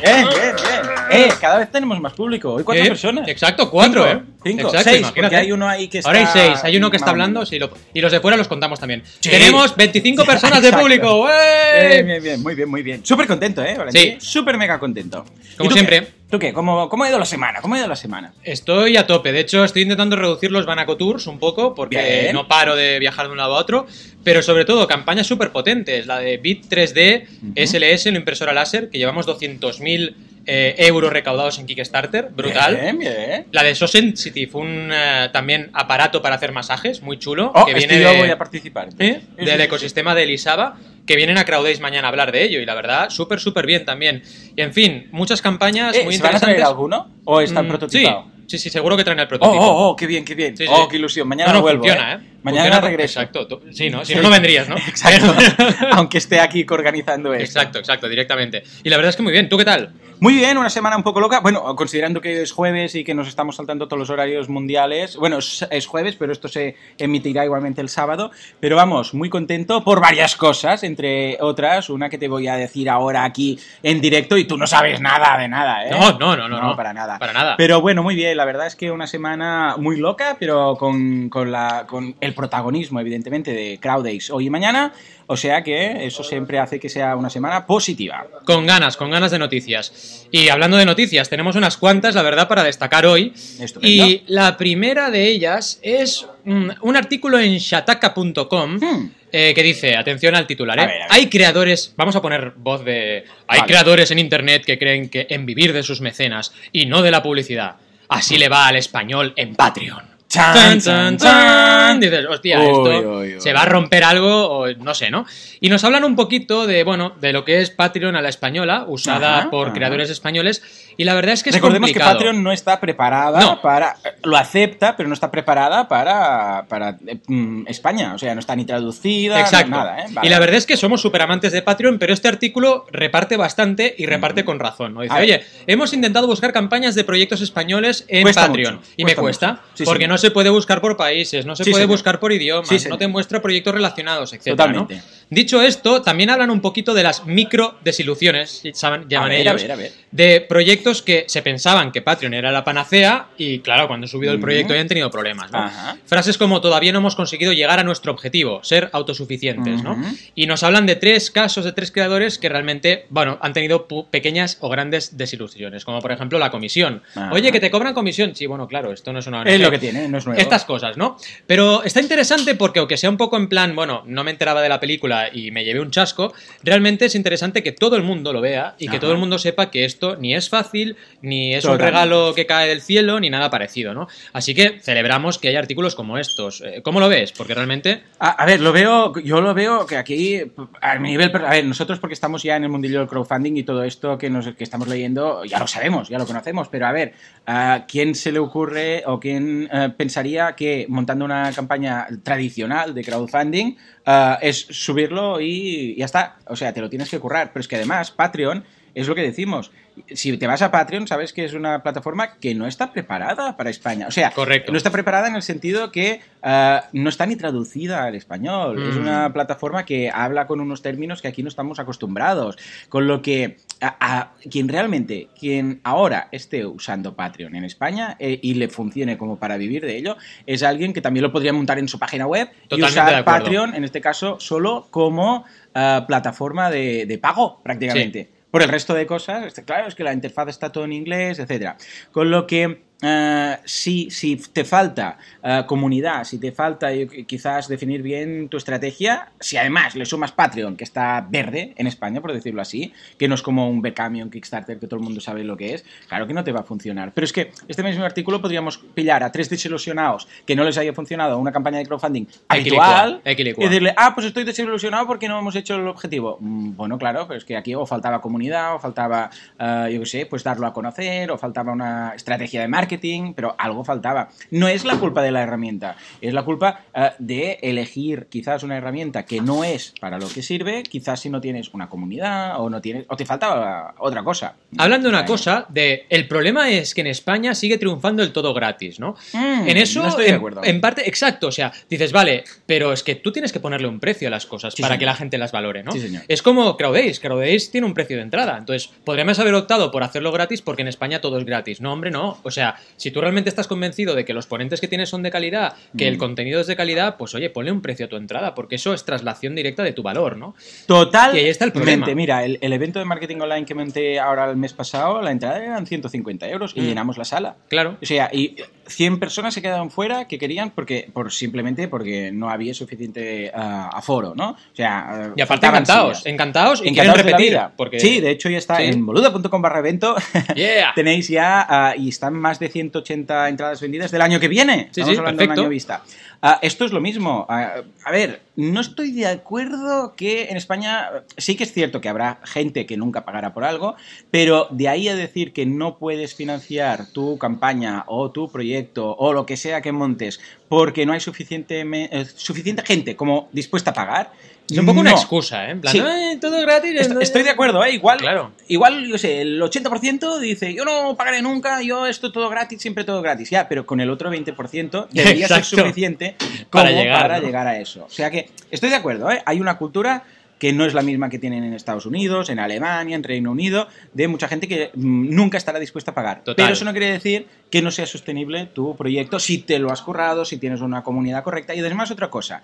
Bien, 0.00 0.16
bien, 0.28 0.54
bien. 0.54 0.94
Eh, 1.10 1.28
cada 1.40 1.58
vez 1.58 1.70
tenemos 1.70 1.98
más 2.00 2.12
público. 2.12 2.54
Hoy 2.54 2.62
cuatro 2.62 2.84
Eh, 2.84 2.88
personas. 2.88 3.26
Exacto, 3.28 3.68
cuatro, 3.68 4.04
Cinco, 4.06 4.20
¿eh? 4.20 4.24
Cinco, 4.44 4.68
Exacto, 4.68 4.90
seis, 4.90 5.06
porque 5.16 5.36
hay 5.36 5.50
uno 5.52 5.68
ahí 5.68 5.88
que 5.88 5.98
está... 5.98 6.10
Ahora 6.10 6.20
hay 6.20 6.26
seis, 6.32 6.60
hay 6.62 6.76
uno 6.76 6.90
que 6.90 6.96
está 6.96 7.10
hablando 7.10 7.40
menos. 7.40 7.48
sí, 7.48 7.58
lo- 7.58 7.70
y 7.92 8.00
los 8.00 8.12
de 8.12 8.20
fuera 8.20 8.36
los 8.36 8.46
contamos 8.46 8.78
también. 8.78 9.02
Sí. 9.20 9.30
Tenemos 9.30 9.74
25 9.74 10.24
personas 10.24 10.62
de 10.62 10.72
público. 10.72 11.24
Bien, 11.26 11.90
¡wey! 11.90 12.02
bien, 12.04 12.22
bien, 12.22 12.42
muy 12.42 12.54
bien, 12.54 12.68
muy 12.70 12.82
bien. 12.82 13.04
Súper 13.04 13.26
contento, 13.26 13.64
¿eh? 13.64 13.74
Valentín? 13.76 14.20
Sí. 14.20 14.26
Súper 14.26 14.56
mega 14.58 14.78
contento. 14.78 15.24
Como 15.56 15.66
¿Y 15.66 15.68
tú 15.68 15.74
siempre. 15.74 16.00
qué? 16.00 16.12
¿Tú 16.34 16.40
qué? 16.40 16.52
¿Cómo, 16.52 16.88
¿Cómo 16.88 17.04
ha 17.04 17.08
ido 17.08 17.20
la 17.20 17.26
semana? 17.26 17.60
¿Cómo 17.60 17.76
ha 17.76 17.78
ido 17.78 17.86
la 17.86 17.94
semana? 17.94 18.34
Estoy 18.42 18.96
a 18.96 19.06
tope, 19.06 19.30
de 19.30 19.38
hecho 19.38 19.62
estoy 19.62 19.82
intentando 19.82 20.16
reducir 20.16 20.50
los 20.50 20.66
Banaco 20.66 20.96
Tours 20.96 21.28
un 21.28 21.38
poco 21.38 21.76
porque 21.76 21.96
Bien. 22.22 22.32
no 22.34 22.48
paro 22.48 22.74
de 22.74 22.98
viajar 22.98 23.26
de 23.26 23.30
un 23.32 23.38
lado 23.38 23.54
a 23.54 23.60
otro, 23.60 23.86
pero 24.24 24.42
sobre 24.42 24.64
todo 24.64 24.88
campañas 24.88 25.28
súper 25.28 25.52
potentes, 25.52 26.08
la 26.08 26.18
de 26.18 26.38
Bit 26.38 26.66
3D, 26.68 27.26
SLS, 27.54 28.06
la 28.06 28.18
impresora 28.18 28.52
láser, 28.52 28.90
que 28.90 28.98
llevamos 28.98 29.28
200.000 29.28 30.16
eh, 30.46 30.74
euros 30.78 31.12
recaudados 31.12 31.60
en 31.60 31.66
Kickstarter, 31.66 32.30
brutal. 32.34 32.78
Bien, 32.80 32.98
bien. 32.98 33.46
La 33.52 33.62
de 33.62 33.76
SoSensitive, 33.76 34.50
un 34.58 34.90
eh, 34.92 35.30
también 35.32 35.70
aparato 35.72 36.20
para 36.20 36.34
hacer 36.34 36.50
masajes, 36.50 37.00
muy 37.00 37.16
chulo, 37.20 37.52
Oh, 37.54 37.64
que 37.64 37.74
viene 37.74 38.00
yo 38.00 38.10
de- 38.10 38.18
voy 38.18 38.30
a 38.30 38.38
participar. 38.38 38.88
¿eh? 38.98 39.20
Sí, 39.38 39.44
del 39.44 39.56
sí, 39.58 39.62
ecosistema 39.62 40.16
de 40.16 40.24
Elisaba, 40.24 40.78
que 41.06 41.16
vienen 41.16 41.36
a 41.38 41.44
Crowdays 41.44 41.80
mañana 41.80 42.08
a 42.08 42.10
hablar 42.10 42.32
de 42.32 42.44
ello, 42.44 42.60
y 42.60 42.66
la 42.66 42.74
verdad, 42.74 43.10
súper, 43.10 43.38
súper 43.40 43.66
bien 43.66 43.84
también. 43.84 44.22
Y 44.56 44.60
en 44.62 44.72
fin, 44.72 45.08
muchas 45.12 45.42
campañas. 45.42 45.94
Eh, 45.96 46.04
muy 46.04 46.14
¿Se 46.14 46.22
van 46.22 46.26
a 46.32 46.36
interesantes. 46.36 46.40
traer 46.56 46.62
alguno? 46.62 47.08
¿O 47.24 47.40
está 47.40 47.62
Mm, 47.62 47.68
prototipado? 47.68 48.24
Sí, 48.46 48.58
sí, 48.58 48.64
sí, 48.64 48.70
seguro 48.70 48.96
que 48.96 49.04
traen 49.04 49.18
el 49.18 49.24
Oh, 49.24 49.28
prototipo. 49.28 49.62
oh, 49.64 49.88
oh, 49.90 49.96
qué 49.96 50.06
bien, 50.06 50.24
qué 50.24 50.34
bien. 50.34 50.56
Sí, 50.56 50.64
sí. 50.66 50.72
Oh, 50.74 50.86
qué 50.88 50.96
ilusión. 50.96 51.26
Mañana 51.28 51.50
no, 51.52 51.58
no, 51.58 51.62
vuelvo. 51.62 51.82
funciona, 51.84 52.12
¿eh? 52.14 52.18
Mañana 52.42 52.64
Funciona- 52.64 52.80
regreso. 52.88 53.20
Exacto. 53.20 53.46
tú- 53.46 53.60
Sí, 53.72 53.88
¿no? 53.88 54.04
Si 54.04 54.14
no, 54.14 54.20
no 54.22 54.28
vendrías, 54.30 54.68
¿no? 54.68 54.76
Exacto. 54.76 55.34
Aunque 55.92 56.18
esté 56.18 56.40
aquí 56.40 56.66
organizando 56.68 57.32
esto. 57.32 57.44
exacto, 57.58 57.78
exacto, 57.78 58.06
directamente. 58.08 58.62
Y 58.82 58.90
la 58.90 58.96
verdad 58.96 59.10
es 59.10 59.16
que 59.16 59.22
muy 59.22 59.32
bien. 59.32 59.48
¿Tú 59.48 59.56
qué 59.56 59.64
tal? 59.64 59.92
Muy 60.20 60.34
bien, 60.34 60.56
una 60.56 60.70
semana 60.70 60.96
un 60.96 61.02
poco 61.02 61.20
loca. 61.20 61.40
Bueno, 61.40 61.76
considerando 61.76 62.20
que 62.20 62.42
es 62.42 62.52
jueves 62.52 62.94
y 62.94 63.04
que 63.04 63.14
nos 63.14 63.28
estamos 63.28 63.56
saltando 63.56 63.86
todos 63.88 63.98
los 63.98 64.10
horarios 64.10 64.48
mundiales. 64.48 65.16
Bueno, 65.16 65.38
es, 65.38 65.66
es 65.70 65.86
jueves, 65.86 66.16
pero 66.16 66.32
esto 66.32 66.48
se 66.48 66.76
emitirá 66.98 67.44
igualmente 67.44 67.80
el 67.80 67.88
sábado. 67.88 68.30
Pero 68.60 68.76
vamos, 68.76 69.14
muy 69.14 69.28
contento 69.28 69.84
por 69.84 70.00
varias 70.00 70.36
cosas, 70.36 70.82
entre 70.82 71.38
otras, 71.40 71.90
una 71.90 72.08
que 72.08 72.18
te 72.18 72.28
voy 72.28 72.48
a 72.48 72.56
decir 72.56 72.88
ahora 72.88 73.24
aquí 73.24 73.58
en 73.82 74.00
directo 74.00 74.36
y 74.36 74.44
tú 74.44 74.56
no 74.56 74.66
sabes 74.66 75.00
nada 75.00 75.38
de 75.38 75.48
nada, 75.48 75.86
¿eh? 75.86 75.90
No, 75.90 76.18
no, 76.18 76.36
no, 76.36 76.48
no, 76.48 76.60
no. 76.60 76.76
para 76.76 76.92
nada. 76.92 77.18
Para 77.18 77.32
nada. 77.32 77.56
Pero 77.56 77.80
bueno, 77.80 78.02
muy 78.02 78.14
bien, 78.14 78.36
la 78.36 78.44
verdad 78.44 78.66
es 78.66 78.76
que 78.76 78.90
una 78.90 79.06
semana 79.06 79.76
muy 79.78 79.96
loca, 79.96 80.36
pero 80.38 80.76
con, 80.76 81.28
con 81.28 81.50
la, 81.50 81.86
con 81.86 82.14
el 82.20 82.34
protagonismo, 82.34 83.00
evidentemente, 83.00 83.52
de 83.52 83.78
Crowd 83.80 84.04
Days 84.04 84.30
hoy 84.30 84.46
y 84.46 84.50
mañana. 84.50 84.92
O 85.26 85.36
sea 85.36 85.62
que 85.62 86.06
eso 86.06 86.22
siempre 86.22 86.58
hace 86.58 86.78
que 86.78 86.88
sea 86.88 87.16
una 87.16 87.30
semana 87.30 87.66
positiva. 87.66 88.26
Con 88.44 88.66
ganas, 88.66 88.96
con 88.96 89.10
ganas 89.10 89.30
de 89.30 89.38
noticias. 89.38 90.26
Y 90.30 90.48
hablando 90.48 90.76
de 90.76 90.84
noticias, 90.84 91.28
tenemos 91.30 91.56
unas 91.56 91.76
cuantas, 91.76 92.14
la 92.14 92.22
verdad, 92.22 92.46
para 92.48 92.62
destacar 92.62 93.06
hoy. 93.06 93.32
Estupendo. 93.60 94.06
Y 94.06 94.22
la 94.26 94.56
primera 94.56 95.10
de 95.10 95.28
ellas 95.28 95.78
es 95.82 96.26
mm, 96.44 96.70
un 96.82 96.96
artículo 96.96 97.38
en 97.38 97.56
shataka.com 97.56 98.78
Hmm. 98.80 99.10
eh, 99.32 99.52
que 99.54 99.62
dice, 99.62 99.96
atención 99.96 100.34
al 100.34 100.46
titular, 100.46 100.78
¿eh? 100.78 100.82
A 100.82 100.86
ver, 100.86 100.96
a 100.96 101.04
ver. 101.04 101.08
hay 101.10 101.26
creadores, 101.28 101.94
vamos 101.96 102.14
a 102.16 102.22
poner 102.22 102.52
voz 102.56 102.84
de... 102.84 103.24
Hay 103.48 103.60
Vale. 103.60 103.68
creadores 103.72 104.10
en 104.10 104.18
Internet 104.18 104.64
que 104.64 104.78
creen 104.78 105.08
que 105.08 105.26
en 105.30 105.46
vivir 105.46 105.72
de 105.72 105.82
sus 105.82 106.00
mecenas 106.00 106.52
y 106.72 106.86
no 106.86 107.02
de 107.02 107.10
la 107.10 107.22
publicidad. 107.22 107.76
Así 108.08 108.38
le 108.38 108.48
va 108.48 108.66
al 108.66 108.76
español 108.76 109.32
en 109.36 109.54
Patreon. 109.56 110.13
Chan, 110.34 110.80
chan, 110.80 111.16
tan. 111.16 112.00
Dices, 112.00 112.26
hostia, 112.28 112.62
esto 112.64 113.22
se 113.38 113.52
va 113.52 113.62
a 113.62 113.66
romper 113.66 114.04
algo 114.04 114.48
o 114.50 114.72
no 114.74 114.94
sé, 114.94 115.10
¿no? 115.10 115.26
Y 115.60 115.68
nos 115.68 115.84
hablan 115.84 116.04
un 116.04 116.16
poquito 116.16 116.66
de, 116.66 116.82
bueno, 116.84 117.12
de 117.20 117.32
lo 117.32 117.44
que 117.44 117.60
es 117.60 117.70
Patreon 117.70 118.16
a 118.16 118.22
la 118.22 118.28
española, 118.28 118.84
usada 118.88 119.38
Ajá, 119.38 119.50
por 119.50 119.68
ajá. 119.68 119.74
creadores 119.76 120.10
españoles, 120.10 120.62
y 120.96 121.04
la 121.04 121.14
verdad 121.14 121.32
es 121.32 121.42
que 121.42 121.50
es 121.50 121.56
Recordemos 121.56 121.88
complicado. 121.88 122.10
que 122.12 122.24
Patreon 122.24 122.42
no 122.42 122.52
está 122.52 122.80
preparada 122.80 123.40
No. 123.40 123.60
para. 123.60 123.96
Lo 124.22 124.36
acepta, 124.36 124.96
pero 124.96 125.08
no 125.08 125.14
está 125.14 125.30
preparada 125.30 125.88
para, 125.88 126.66
para 126.68 126.98
eh, 127.06 127.18
mm, 127.26 127.64
España. 127.66 128.12
O 128.14 128.18
sea, 128.18 128.34
no 128.34 128.40
está 128.40 128.54
ni 128.54 128.64
traducida, 128.64 129.40
Exacto. 129.40 129.70
no- 129.70 129.76
nada, 129.78 130.00
¿eh? 130.00 130.04
Vale. 130.10 130.26
Y 130.26 130.30
la 130.30 130.38
verdad 130.38 130.56
es 130.56 130.66
que 130.66 130.76
somos 130.76 131.00
súper 131.00 131.22
amantes 131.22 131.52
de 131.52 131.62
Patreon, 131.62 131.98
pero 131.98 132.12
este 132.12 132.28
artículo 132.28 132.86
reparte 132.92 133.36
bastante 133.36 133.94
y 133.98 134.06
reparte 134.06 134.44
con 134.44 134.58
razón. 134.60 134.94
¿no? 134.94 135.00
Dice, 135.02 135.14
A 135.14 135.18
ver. 135.18 135.24
oye, 135.24 135.44
hemos 135.66 135.92
intentado 135.92 136.26
buscar 136.26 136.52
campañas 136.52 136.94
de 136.94 137.04
proyectos 137.04 137.40
españoles 137.40 138.04
en 138.08 138.22
Cuesta 138.22 138.46
Patreon. 138.46 138.74
mucho, 138.76 138.86
y 138.96 139.04
me 139.04 139.14
cuesta 139.16 139.22
cuesta, 139.22 139.50
mucho. 139.52 139.62
Sí, 139.74 139.84
porque 139.84 140.04
señor. 140.04 140.10
no 140.10 140.18
se 140.24 140.30
puede 140.30 140.50
buscar 140.50 140.80
por 140.80 140.96
países, 140.96 141.44
no 141.46 141.54
se 141.56 141.64
Sí, 141.64 141.70
puede 141.70 141.82
señor. 141.84 141.94
buscar 141.94 142.18
por 142.20 142.32
idiomas, 142.32 142.68
Sí, 142.68 142.88
no 142.88 142.98
te 142.98 143.06
muestra 143.06 143.40
proyectos 143.42 143.74
relacionados, 143.74 144.32
etc. 144.32 144.44
Totalmente. 144.50 145.02
Dicho 145.30 145.60
esto, 145.62 146.02
también 146.02 146.30
hablan 146.30 146.50
un 146.50 146.60
poquito 146.60 146.94
de 146.94 147.02
las 147.02 147.26
micro 147.26 147.76
desilusiones, 147.82 148.62
saben- 148.74 149.06
llaman 149.08 149.30
ver, 149.30 149.48
a 149.48 149.52
ver, 149.54 149.72
a 149.72 149.76
ver. 149.76 149.92
de 150.10 150.40
proyectos 150.42 151.02
que 151.02 151.24
se 151.28 151.42
pensaban 151.42 151.92
que 151.92 152.02
Patreon 152.02 152.34
era 152.34 152.52
la 152.52 152.62
panacea 152.64 153.28
y 153.38 153.58
claro, 153.60 153.86
cuando 153.88 154.04
han 154.04 154.08
subido 154.08 154.32
el 154.32 154.40
proyecto 154.40 154.74
ya 154.74 154.80
han 154.80 154.88
tenido 154.88 155.10
problemas, 155.10 155.50
¿no? 155.50 155.70
Frases 156.06 156.38
como 156.38 156.60
todavía 156.60 156.92
no 156.92 156.98
hemos 156.98 157.16
conseguido 157.16 157.52
llegar 157.52 157.78
a 157.80 157.84
nuestro 157.84 158.12
objetivo, 158.12 158.62
ser 158.62 158.90
autosuficientes, 158.92 159.82
¿no? 159.82 159.96
Y 160.34 160.46
nos 160.46 160.62
hablan 160.62 160.86
de 160.86 160.96
tres 160.96 161.30
casos 161.30 161.64
de 161.64 161.72
tres 161.72 161.90
creadores 161.90 162.38
que 162.38 162.48
realmente, 162.48 163.06
bueno, 163.10 163.38
han 163.40 163.52
tenido 163.52 163.86
pequeñas 164.10 164.58
o 164.60 164.68
grandes 164.68 165.16
desilusiones, 165.16 165.84
como 165.84 166.00
por 166.00 166.12
ejemplo 166.12 166.38
la 166.38 166.50
comisión. 166.50 167.02
Ajá. 167.14 167.30
Oye, 167.32 167.50
que 167.52 167.60
te 167.60 167.70
cobran 167.70 167.94
comisión. 167.94 168.34
Sí, 168.34 168.46
bueno, 168.46 168.68
claro, 168.68 168.92
esto 168.92 169.12
no 169.12 169.18
es 169.18 169.26
una 169.26 169.40
ONG. 169.40 169.48
Es 169.48 169.60
lo 169.60 169.70
que 169.70 169.78
tiene, 169.78 170.08
no 170.14 170.18
es 170.18 170.26
nuevo. 170.26 170.40
Estas 170.40 170.64
cosas, 170.64 170.96
¿no? 170.96 171.16
Pero 171.46 171.82
está 171.82 172.00
interesante 172.00 172.54
porque, 172.54 172.78
aunque 172.78 172.96
sea 172.96 173.10
un 173.10 173.16
poco 173.16 173.36
en 173.36 173.48
plan, 173.48 173.74
bueno, 173.76 174.02
no 174.06 174.24
me 174.24 174.30
enteraba 174.30 174.62
de 174.62 174.68
la 174.68 174.80
película 174.80 175.28
y 175.32 175.50
me 175.50 175.64
llevé 175.64 175.80
un 175.80 175.90
chasco, 175.90 176.32
realmente 176.62 177.04
es 177.06 177.14
interesante 177.14 177.62
que 177.62 177.72
todo 177.72 177.96
el 177.96 178.02
mundo 178.02 178.32
lo 178.32 178.40
vea 178.40 178.74
y 178.78 178.88
que 178.88 178.98
todo 178.98 179.12
el 179.12 179.18
mundo 179.18 179.38
sepa 179.38 179.70
que 179.70 179.84
esto 179.84 180.16
ni 180.16 180.34
es 180.34 180.48
fácil, 180.48 180.96
ni 181.20 181.54
es 181.54 181.64
un 181.64 181.78
regalo 181.86 182.32
que 182.34 182.46
cae 182.46 182.68
del 182.68 182.80
cielo, 182.80 183.18
ni 183.20 183.28
nada 183.30 183.50
parecido, 183.50 183.92
¿no? 183.92 184.08
Así 184.32 184.54
que 184.54 184.80
celebramos 184.80 185.38
que 185.38 185.48
haya 185.48 185.58
artículos 185.58 185.94
como 185.94 186.16
estos. 186.18 186.60
Eh, 186.60 186.80
¿Cómo 186.82 187.00
lo 187.00 187.08
ves? 187.08 187.32
Porque 187.32 187.54
realmente. 187.54 188.02
A, 188.18 188.30
a 188.30 188.46
ver, 188.46 188.60
lo 188.60 188.72
veo, 188.72 189.12
yo 189.18 189.40
lo 189.40 189.52
veo 189.54 189.84
que 189.86 189.96
aquí, 189.96 190.40
a 190.80 190.96
nivel, 190.98 191.30
per- 191.32 191.44
a 191.44 191.50
ver, 191.50 191.64
nosotros 191.64 191.98
porque 191.98 192.14
estamos 192.14 192.42
ya 192.42 192.56
en 192.56 192.62
el 192.64 192.68
mundillo 192.68 193.00
del 193.00 193.08
crowdfunding 193.08 193.56
y 193.56 193.62
todo 193.64 193.82
esto 193.84 194.16
que, 194.16 194.30
nos, 194.30 194.46
que 194.54 194.62
estamos 194.64 194.86
leyendo, 194.88 195.44
ya 195.44 195.58
lo 195.58 195.66
sabemos, 195.66 196.08
ya 196.08 196.18
lo 196.18 196.26
conocemos, 196.26 196.68
pero 196.68 196.86
a 196.86 196.92
ver, 196.92 197.14
¿a 197.46 197.84
quién 197.88 198.14
se 198.14 198.30
le 198.32 198.38
ocurre 198.38 199.02
o 199.06 199.18
quién 199.18 199.68
eh, 199.72 199.90
pensaría 200.04 200.54
que 200.54 200.84
montando 200.90 201.24
una 201.24 201.50
campaña 201.52 202.06
tradicional 202.22 202.92
de 202.92 203.02
crowdfunding 203.02 203.74
eh, 204.04 204.36
es 204.42 204.66
subirlo 204.68 205.40
y 205.40 205.96
ya 205.96 206.04
está? 206.04 206.36
O 206.46 206.56
sea, 206.56 206.74
te 206.74 206.82
lo 206.82 206.90
tienes 206.90 207.08
que 207.08 207.18
currar, 207.18 207.52
pero 207.52 207.62
es 207.62 207.68
que 207.68 207.76
además 207.76 208.10
Patreon 208.10 208.64
es 208.94 209.08
lo 209.08 209.14
que 209.14 209.22
decimos. 209.22 209.70
Si 210.12 210.36
te 210.36 210.46
vas 210.48 210.60
a 210.62 210.72
Patreon, 210.72 211.06
sabes 211.06 211.32
que 211.32 211.44
es 211.44 211.54
una 211.54 211.82
plataforma 211.84 212.34
que 212.38 212.54
no 212.54 212.66
está 212.66 212.92
preparada 212.92 213.56
para 213.56 213.70
España. 213.70 214.08
O 214.08 214.10
sea, 214.10 214.32
Correcto. 214.32 214.72
no 214.72 214.78
está 214.78 214.90
preparada 214.90 215.28
en 215.28 215.36
el 215.36 215.42
sentido 215.42 215.92
que 215.92 216.20
eh, 216.42 216.80
no 216.92 217.08
está 217.08 217.26
ni 217.26 217.36
traducida 217.36 218.04
al 218.04 218.16
español. 218.16 218.82
Es 218.88 218.96
Mm. 218.96 219.00
una 219.02 219.32
plataforma 219.32 219.84
que 219.84 220.10
habla 220.12 220.46
con 220.48 220.60
unos 220.60 220.82
términos 220.82 221.22
que 221.22 221.28
aquí 221.28 221.42
no 221.44 221.48
estamos 221.48 221.78
acostumbrados. 221.78 222.56
Con 222.88 223.06
lo 223.06 223.22
que 223.22 223.56
a, 223.80 223.96
a 224.18 224.32
quien 224.50 224.68
realmente, 224.68 225.28
quien 225.38 225.80
ahora 225.84 226.28
esté 226.32 226.66
usando 226.66 227.14
Patreon 227.14 227.54
en 227.54 227.64
España 227.64 228.16
eh, 228.18 228.38
y 228.42 228.54
le 228.54 228.68
funcione 228.68 229.16
como 229.16 229.38
para 229.38 229.56
vivir 229.56 229.84
de 229.86 229.96
ello, 229.96 230.16
es 230.46 230.64
alguien 230.64 230.92
que 230.92 231.00
también 231.02 231.22
lo 231.22 231.30
podría 231.32 231.52
montar 231.52 231.78
en 231.78 231.86
su 231.86 231.98
página 232.00 232.26
web 232.26 232.48
Totalmente 232.68 232.98
y 232.98 233.02
usar. 233.02 233.24
Patreon, 233.24 233.74
en 233.76 233.84
este 233.84 234.00
caso, 234.00 234.40
solo 234.40 234.88
como 234.90 235.44
eh, 235.72 236.00
plataforma 236.08 236.68
de, 236.68 237.06
de 237.06 237.18
pago, 237.18 237.60
prácticamente. 237.62 238.33
Por 238.54 238.62
el 238.62 238.68
resto 238.68 238.94
de 238.94 239.04
cosas, 239.04 239.52
claro, 239.66 239.88
es 239.88 239.96
que 239.96 240.04
la 240.04 240.12
interfaz 240.12 240.46
está 240.46 240.70
todo 240.70 240.84
en 240.84 240.92
inglés, 240.92 241.40
etcétera. 241.40 241.76
Con 242.12 242.30
lo 242.30 242.46
que 242.46 242.84
eh, 243.06 243.58
si, 243.66 244.10
si 244.10 244.36
te 244.36 244.64
falta 244.64 245.18
eh, 245.42 245.64
comunidad, 245.66 246.24
si 246.24 246.38
te 246.38 246.52
falta 246.52 246.90
eh, 246.90 247.06
quizás 247.26 247.68
definir 247.68 248.00
bien 248.00 248.48
tu 248.48 248.56
estrategia, 248.56 249.30
si 249.38 249.58
además 249.58 249.94
le 249.94 250.06
sumas 250.06 250.32
Patreon, 250.32 250.74
que 250.74 250.84
está 250.84 251.26
verde 251.28 251.74
en 251.76 251.86
España, 251.86 252.22
por 252.22 252.32
decirlo 252.32 252.62
así, 252.62 252.94
que 253.18 253.28
no 253.28 253.34
es 253.34 253.42
como 253.42 253.68
un 253.68 253.82
Becami 253.82 254.22
un 254.22 254.30
Kickstarter 254.30 254.78
que 254.78 254.86
todo 254.86 255.00
el 255.00 255.04
mundo 255.04 255.20
sabe 255.20 255.44
lo 255.44 255.54
que 255.54 255.74
es, 255.74 255.84
claro 256.08 256.26
que 256.26 256.32
no 256.32 256.42
te 256.44 256.52
va 256.52 256.60
a 256.60 256.62
funcionar. 256.62 257.12
Pero 257.12 257.26
es 257.26 257.32
que 257.34 257.52
este 257.68 257.82
mismo 257.82 258.04
artículo 258.04 258.40
podríamos 258.40 258.78
pillar 258.78 259.22
a 259.22 259.30
tres 259.30 259.50
desilusionados 259.50 260.26
que 260.46 260.56
no 260.56 260.64
les 260.64 260.78
haya 260.78 260.94
funcionado 260.94 261.38
una 261.38 261.52
campaña 261.52 261.78
de 261.78 261.86
crowdfunding 261.86 262.26
habitual 262.48 263.20
Equilicua. 263.24 263.64
y 263.64 263.68
decirle, 263.68 263.92
ah, 263.98 264.14
pues 264.14 264.28
estoy 264.28 264.44
desilusionado 264.44 265.06
porque 265.06 265.28
no 265.28 265.38
hemos 265.38 265.54
hecho 265.56 265.74
el 265.74 265.86
objetivo. 265.88 266.38
Mm, 266.40 266.74
Bueno, 266.76 266.96
claro, 266.96 267.26
pero 267.28 267.36
es 267.36 267.44
que 267.44 267.56
aquí 267.56 267.74
o 267.74 267.84
faltaba 267.84 268.22
comunidad, 268.22 268.76
o 268.76 268.78
faltaba, 268.78 269.30
eh, 269.58 269.90
yo 269.92 270.00
qué 270.00 270.06
sé, 270.06 270.26
pues 270.26 270.42
darlo 270.42 270.66
a 270.66 270.72
conocer, 270.72 271.30
o 271.30 271.36
faltaba 271.36 271.72
una 271.72 272.14
estrategia 272.14 272.62
de 272.62 272.68
marketing, 272.68 272.93
pero 272.98 273.54
algo 273.58 273.84
faltaba. 273.84 274.28
No 274.50 274.68
es 274.68 274.84
la 274.84 274.96
culpa 274.98 275.22
de 275.22 275.30
la 275.30 275.42
herramienta, 275.42 275.96
es 276.20 276.32
la 276.32 276.42
culpa 276.42 276.80
eh, 276.94 277.10
de 277.18 277.58
elegir 277.62 278.26
quizás 278.30 278.62
una 278.62 278.76
herramienta 278.76 279.24
que 279.24 279.40
no 279.40 279.64
es 279.64 279.94
para 280.00 280.18
lo 280.18 280.28
que 280.28 280.42
sirve, 280.42 280.82
quizás 280.82 281.20
si 281.20 281.30
no 281.30 281.40
tienes 281.40 281.72
una 281.74 281.88
comunidad 281.88 282.60
o 282.60 282.70
no 282.70 282.80
tienes, 282.80 283.04
o 283.08 283.16
te 283.16 283.26
faltaba 283.26 283.94
otra 283.98 284.22
cosa. 284.22 284.54
Hablando 284.78 285.08
de 285.08 285.14
una 285.16 285.24
cosa, 285.24 285.66
de 285.68 286.06
el 286.08 286.28
problema 286.28 286.70
es 286.70 286.94
que 286.94 287.00
en 287.02 287.08
España 287.08 287.54
sigue 287.54 287.78
triunfando 287.78 288.22
el 288.22 288.32
todo 288.32 288.54
gratis, 288.54 289.00
¿no? 289.00 289.16
Mm, 289.32 289.68
en 289.68 289.76
eso, 289.76 290.02
no 290.02 290.08
estoy 290.08 290.24
de 290.24 290.30
en- 290.30 290.36
acuerdo. 290.36 290.60
En, 290.64 290.80
parte, 290.80 291.08
exacto, 291.08 291.48
o 291.48 291.52
sea, 291.52 291.72
dices, 291.88 292.12
vale, 292.12 292.44
pero 292.66 292.92
es 292.92 293.02
que 293.02 293.14
tú 293.16 293.32
tienes 293.32 293.52
que 293.52 293.60
ponerle 293.60 293.88
un 293.88 294.00
precio 294.00 294.28
a 294.28 294.30
las 294.30 294.46
cosas 294.46 294.74
Sí, 294.74 294.82
para 294.82 294.94
señor. 294.94 294.98
que 295.00 295.06
la 295.06 295.14
gente 295.14 295.38
las 295.38 295.52
valore, 295.52 295.82
¿no? 295.82 295.92
Sí, 295.92 296.00
señor. 296.00 296.22
Es 296.28 296.42
como 296.42 296.76
CrowdAce, 296.76 297.20
CrowdAce 297.20 297.68
tiene 297.70 297.86
un 297.86 297.94
precio 297.94 298.16
de 298.16 298.22
entrada, 298.22 298.56
entonces 298.58 298.90
podríamos 299.04 299.38
haber 299.38 299.54
optado 299.54 299.90
por 299.90 300.02
hacerlo 300.02 300.32
gratis 300.32 300.62
porque 300.62 300.82
en 300.82 300.88
España 300.88 301.20
todo 301.20 301.38
es 301.38 301.44
gratis. 301.44 301.80
No, 301.80 301.92
hombre, 301.92 302.10
no. 302.10 302.38
O 302.42 302.50
sea, 302.50 302.73
si 302.96 303.10
tú 303.10 303.20
realmente 303.20 303.48
estás 303.48 303.66
convencido 303.68 304.14
de 304.14 304.24
que 304.24 304.34
los 304.34 304.46
ponentes 304.46 304.80
que 304.80 304.88
tienes 304.88 305.08
son 305.08 305.22
de 305.22 305.30
calidad, 305.30 305.74
que 305.96 306.08
el 306.08 306.16
Mm. 306.16 306.18
contenido 306.18 306.60
es 306.60 306.66
de 306.66 306.76
calidad, 306.76 307.16
pues 307.16 307.34
oye, 307.34 307.50
ponle 307.50 307.72
un 307.72 307.80
precio 307.82 308.06
a 308.06 308.08
tu 308.08 308.16
entrada, 308.16 308.54
porque 308.54 308.76
eso 308.76 308.94
es 308.94 309.04
traslación 309.04 309.54
directa 309.54 309.82
de 309.82 309.92
tu 309.92 310.02
valor, 310.02 310.36
¿no? 310.36 310.54
Total. 310.86 311.34
Y 311.36 311.40
ahí 311.40 311.48
está 311.48 311.64
el 311.64 311.72
problema. 311.72 312.06
Mira, 312.14 312.44
el, 312.44 312.58
el 312.60 312.72
evento 312.72 312.98
de 312.98 313.04
marketing 313.04 313.36
online 313.40 313.64
que 313.66 313.74
monté 313.74 314.18
ahora 314.20 314.48
el 314.50 314.56
mes 314.56 314.72
pasado, 314.72 315.20
la 315.22 315.30
entrada 315.30 315.62
eran 315.62 315.86
150 315.86 316.48
euros 316.48 316.72
y 316.76 316.80
Mm. 316.80 316.84
llenamos 316.84 317.18
la 317.18 317.24
sala. 317.24 317.56
Claro. 317.68 317.96
O 318.02 318.06
sea, 318.06 318.30
y 318.32 318.56
100 318.86 319.18
personas 319.18 319.54
se 319.54 319.62
quedaron 319.62 319.90
fuera 319.90 320.26
que 320.26 320.38
querían 320.38 320.70
porque 320.70 321.08
por 321.12 321.32
simplemente 321.32 321.88
porque 321.88 322.30
no 322.32 322.50
había 322.50 322.74
suficiente 322.74 323.50
ah, 323.54 323.90
aforo, 323.92 324.34
¿no? 324.36 324.50
O 324.50 324.56
sea, 324.76 325.32
Y 325.36 325.40
aparte 325.40 325.66
encantados, 325.66 326.18
sillas. 326.18 326.32
encantados 326.32 326.82
y 326.84 326.88
Encantados 326.88 327.22
quieren 327.22 327.38
repetir. 327.38 327.60
Porque... 327.76 328.00
Sí, 328.00 328.20
de 328.20 328.30
hecho 328.30 328.48
ya 328.48 328.58
está 328.58 328.76
Sí. 328.78 328.84
en 328.84 329.04
boluda.com 329.06 329.62
barra 329.62 329.78
evento. 329.80 330.14
Yeah. 330.54 330.92
Tenéis 330.94 331.28
ya 331.28 331.66
ah, 331.68 331.94
y 331.96 332.08
están 332.08 332.34
más 332.34 332.58
de 332.58 332.68
180 332.68 333.48
entradas 333.48 333.80
vendidas 333.80 334.10
del 334.10 334.22
año 334.22 334.38
que 334.40 334.48
viene. 334.48 334.88
Sí, 334.92 335.00
Estamos 335.00 335.10
sí, 335.10 335.18
hablando 335.18 335.38
de 335.38 335.44
un 335.44 335.48
perfecto. 335.48 335.60
año 335.62 335.68
vista. 335.70 336.02
Ah, 336.46 336.58
esto 336.60 336.84
es 336.84 336.92
lo 336.92 337.00
mismo. 337.00 337.46
Ah, 337.48 337.76
a 338.04 338.12
ver, 338.12 338.42
no 338.54 338.82
estoy 338.82 339.12
de 339.12 339.26
acuerdo 339.26 340.12
que 340.14 340.50
en 340.50 340.58
España 340.58 341.08
sí 341.38 341.56
que 341.56 341.64
es 341.64 341.72
cierto 341.72 342.02
que 342.02 342.10
habrá 342.10 342.38
gente 342.44 342.84
que 342.84 342.98
nunca 342.98 343.24
pagará 343.24 343.54
por 343.54 343.64
algo, 343.64 343.94
pero 344.30 344.68
de 344.70 344.88
ahí 344.90 345.08
a 345.08 345.16
decir 345.16 345.54
que 345.54 345.64
no 345.64 345.96
puedes 345.96 346.34
financiar 346.34 347.06
tu 347.12 347.38
campaña 347.38 348.04
o 348.08 348.30
tu 348.30 348.50
proyecto 348.52 349.16
o 349.16 349.32
lo 349.32 349.46
que 349.46 349.56
sea 349.56 349.80
que 349.80 349.92
montes 349.92 350.38
porque 350.68 351.06
no 351.06 351.14
hay 351.14 351.20
suficiente, 351.20 351.80
eh, 351.80 352.26
suficiente 352.26 352.82
gente 352.84 353.16
como 353.16 353.48
dispuesta 353.52 353.92
a 353.92 353.94
pagar. 353.94 354.32
Es 354.70 354.78
un 354.78 354.86
poco 354.86 355.00
una 355.00 355.10
excusa, 355.10 355.66
¿eh? 355.66 355.72
En 355.72 355.80
plan, 355.82 355.92
Sí. 355.92 356.00
"Ay, 356.00 356.38
todo 356.38 356.58
gratis. 356.62 356.98
Est- 356.98 357.12
Estoy 357.20 357.42
de 357.42 357.50
acuerdo, 357.50 357.84
¿eh? 357.84 357.92
Igual, 357.92 358.18
Claro. 358.18 358.52
igual, 358.68 359.06
yo 359.06 359.18
sé, 359.18 359.42
el 359.42 359.60
80% 359.60 360.38
dice, 360.38 360.72
yo 360.72 360.84
no 360.86 361.14
pagaré 361.16 361.42
nunca, 361.42 361.82
yo 361.82 362.06
esto 362.06 362.32
todo 362.32 362.48
gratis, 362.48 362.80
siempre 362.80 363.04
todo 363.04 363.20
gratis. 363.20 363.50
Ya, 363.50 363.68
pero 363.68 363.84
con 363.84 364.00
el 364.00 364.08
otro 364.08 364.30
20% 364.30 365.06
debería 365.12 365.48
ser 365.48 365.64
suficiente 365.64 366.36
como 366.38 366.84
Para 366.84 366.90
para 366.90 366.90
llegar, 366.90 367.42
llegar, 367.42 367.64
¿no? 367.66 367.70
a 367.72 367.78
eso. 367.78 368.04
O 368.06 368.10
sea 368.10 368.30
que 368.30 368.48
estoy 368.70 368.88
de 368.90 368.96
acuerdo, 368.96 369.30
¿eh? 369.30 369.42
Hay 369.44 369.60
una 369.60 369.76
cultura 369.76 370.22
que 370.58 370.72
no 370.72 370.84
es 370.84 370.94
la 370.94 371.02
misma 371.02 371.30
que 371.30 371.38
tienen 371.38 371.64
en 371.64 371.74
Estados 371.74 372.06
Unidos, 372.06 372.48
en 372.48 372.58
Alemania, 372.58 373.16
en 373.16 373.22
Reino 373.22 373.50
Unido, 373.50 373.88
de 374.12 374.28
mucha 374.28 374.48
gente 374.48 374.68
que 374.68 374.90
mm, 374.94 375.34
nunca 375.34 375.58
estará 375.58 375.78
dispuesta 375.78 376.12
a 376.12 376.14
pagar. 376.14 376.38
Total. 376.38 376.56
Pero 376.56 376.72
eso 376.72 376.84
no 376.84 376.92
quiere 376.92 377.10
decir 377.10 377.46
que 377.70 377.82
no 377.82 377.90
sea 377.90 378.06
sostenible 378.06 378.66
tu 378.66 378.96
proyecto 378.96 379.38
si 379.38 379.58
te 379.58 379.78
lo 379.78 379.90
has 379.90 380.02
currado, 380.02 380.44
si 380.44 380.58
tienes 380.58 380.80
una 380.80 381.02
comunidad 381.02 381.42
correcta. 381.42 381.74
Y 381.74 381.80
además 381.80 382.10
otra 382.10 382.30
cosa, 382.30 382.62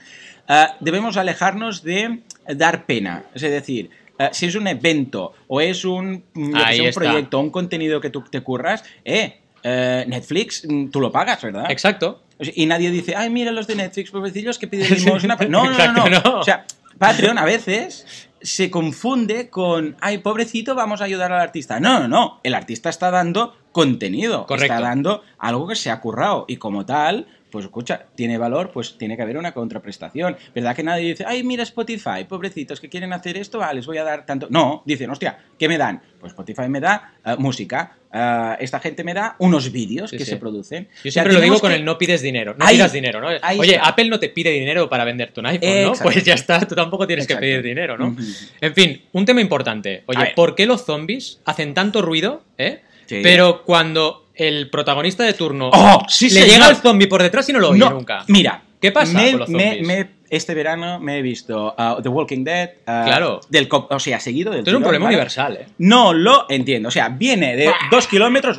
ah, 0.48 0.76
debemos 0.80 1.16
alejarnos 1.16 1.82
de 1.82 2.20
dar 2.54 2.86
pena. 2.86 3.24
Es 3.34 3.42
decir, 3.42 3.90
ah, 4.18 4.30
si 4.32 4.46
es 4.46 4.54
un 4.54 4.66
evento 4.66 5.32
o 5.48 5.60
es 5.60 5.84
un, 5.84 6.24
mm, 6.32 6.56
sé, 6.56 6.80
un 6.82 6.92
proyecto, 6.92 7.40
un 7.40 7.50
contenido 7.50 8.00
que 8.00 8.10
tú 8.10 8.22
te 8.30 8.40
curras, 8.40 8.84
eh, 9.04 9.40
eh, 9.62 10.04
Netflix, 10.06 10.66
mm, 10.66 10.88
tú 10.88 11.00
lo 11.00 11.12
pagas, 11.12 11.42
¿verdad? 11.42 11.70
Exacto. 11.70 12.22
Y 12.38 12.64
nadie 12.64 12.90
dice, 12.90 13.14
ay, 13.14 13.28
mira 13.28 13.52
los 13.52 13.66
de 13.66 13.74
Netflix, 13.74 14.10
pobrecillos 14.10 14.58
que 14.58 14.66
piden 14.66 14.90
limosna. 15.04 15.36
No, 15.48 15.70
no, 15.70 15.92
no, 15.92 16.08
no. 16.08 16.20
no. 16.24 16.40
O 16.40 16.42
sea, 16.42 16.64
Patreon 17.00 17.38
a 17.38 17.46
veces 17.46 18.28
se 18.42 18.70
confunde 18.70 19.48
con, 19.48 19.96
ay, 20.02 20.18
pobrecito, 20.18 20.74
vamos 20.74 21.00
a 21.00 21.04
ayudar 21.04 21.32
al 21.32 21.40
artista. 21.40 21.80
No, 21.80 21.98
no, 21.98 22.08
no. 22.08 22.40
El 22.42 22.52
artista 22.52 22.90
está 22.90 23.10
dando 23.10 23.56
contenido. 23.72 24.44
Correcto. 24.46 24.74
Está 24.74 24.86
dando 24.86 25.22
algo 25.38 25.66
que 25.66 25.76
se 25.76 25.90
ha 25.90 25.98
currado. 26.02 26.44
Y 26.46 26.58
como 26.58 26.84
tal, 26.84 27.26
pues 27.50 27.64
escucha, 27.64 28.06
tiene 28.14 28.38
valor, 28.38 28.70
pues 28.72 28.96
tiene 28.96 29.16
que 29.16 29.22
haber 29.22 29.36
una 29.36 29.52
contraprestación. 29.52 30.36
¿Verdad 30.54 30.74
que 30.76 30.82
nadie 30.82 31.08
dice, 31.08 31.24
ay, 31.26 31.42
mira 31.42 31.62
Spotify, 31.64 32.24
pobrecitos 32.28 32.80
que 32.80 32.88
quieren 32.88 33.12
hacer 33.12 33.36
esto, 33.36 33.62
ah, 33.62 33.72
les 33.72 33.86
voy 33.86 33.98
a 33.98 34.04
dar 34.04 34.24
tanto. 34.26 34.46
No, 34.50 34.82
dicen, 34.86 35.10
hostia, 35.10 35.38
¿qué 35.58 35.68
me 35.68 35.76
dan? 35.78 36.00
Pues 36.20 36.32
Spotify 36.32 36.68
me 36.68 36.80
da 36.80 37.14
eh, 37.24 37.34
música. 37.38 37.96
eh, 38.12 38.56
esta 38.60 38.78
gente 38.80 39.02
me 39.04 39.14
da 39.14 39.36
unos 39.38 39.72
vídeos 39.72 40.10
Sí, 40.10 40.16
que 40.18 40.24
sí. 40.24 40.30
se 40.32 40.36
producen. 40.36 40.88
Yo 41.04 41.10
siempre 41.10 41.32
lo 41.32 41.40
digo 41.40 41.58
con 41.60 41.72
el 41.72 41.84
no 41.84 41.96
pides 41.98 42.22
dinero. 42.22 42.54
No 42.58 42.64
Ahí- 42.66 42.76
pidas 42.76 42.92
dinero, 42.92 43.20
¿no? 43.20 43.28
Oye, 43.28 43.74
está. 43.76 43.88
Apple 43.88 44.08
no 44.08 44.18
te 44.20 44.28
pide 44.28 44.50
dinero 44.50 44.88
para 44.88 45.04
venderte 45.04 45.40
un 45.40 45.46
iPhone, 45.46 45.68
¿no? 45.68 45.76
Exacto. 45.88 46.02
Pues 46.04 46.24
ya 46.24 46.34
está, 46.34 46.60
tú 46.66 46.74
tampoco 46.74 47.06
tienes 47.06 47.24
Exacto. 47.24 47.40
que 47.40 47.46
pedir 47.46 47.62
dinero, 47.62 47.96
¿no? 47.98 48.16
En 48.60 48.74
fin, 48.74 49.02
un 49.12 49.24
tema 49.24 49.40
importante. 49.40 50.02
Oye. 50.06 50.32
¿por 50.36 50.54
qué 50.54 50.66
los 50.66 50.84
zombies 50.84 51.40
hacen 51.44 51.74
tanto 51.74 52.02
ruido, 52.02 52.44
eh? 52.58 52.82
Sí. 53.06 53.20
Pero 53.24 53.64
cuando 53.64 54.29
el 54.48 54.70
protagonista 54.70 55.22
de 55.24 55.34
turno 55.34 55.70
¡Oh, 55.72 56.04
sí, 56.08 56.30
le 56.30 56.40
señor! 56.42 56.48
llega 56.48 56.68
el 56.70 56.76
zombie 56.76 57.06
por 57.08 57.22
detrás 57.22 57.48
y 57.48 57.52
no 57.52 57.58
lo 57.60 57.70
oye 57.70 57.78
No, 57.80 57.90
nunca. 57.90 58.24
Mira. 58.28 58.62
¿Qué 58.80 58.92
pasa 58.92 59.12
me- 59.12 59.30
con 59.32 59.40
los 59.40 59.48
me- 59.50 59.62
zombies? 59.76 59.86
me- 59.86 60.20
este 60.30 60.54
verano 60.54 61.00
me 61.00 61.18
he 61.18 61.22
visto 61.22 61.74
uh, 61.76 62.00
The 62.00 62.08
Walking 62.08 62.44
Dead. 62.44 62.68
uh, 62.82 63.04
Claro. 63.04 63.40
Del 63.50 63.68
o 63.70 63.98
sea, 63.98 64.20
seguido 64.20 64.52
del 64.52 64.60
Esto 64.60 64.70
es 64.70 64.76
un 64.76 64.82
problema 64.82 65.06
¿vale? 65.06 65.16
universal, 65.16 65.58
¿eh? 65.60 65.66
No 65.78 66.14
lo 66.14 66.46
entiendo. 66.48 66.88
O 66.88 66.92
sea, 66.92 67.08
viene 67.08 67.56
de 67.56 67.70
dos 67.90 68.06
kilómetros. 68.06 68.58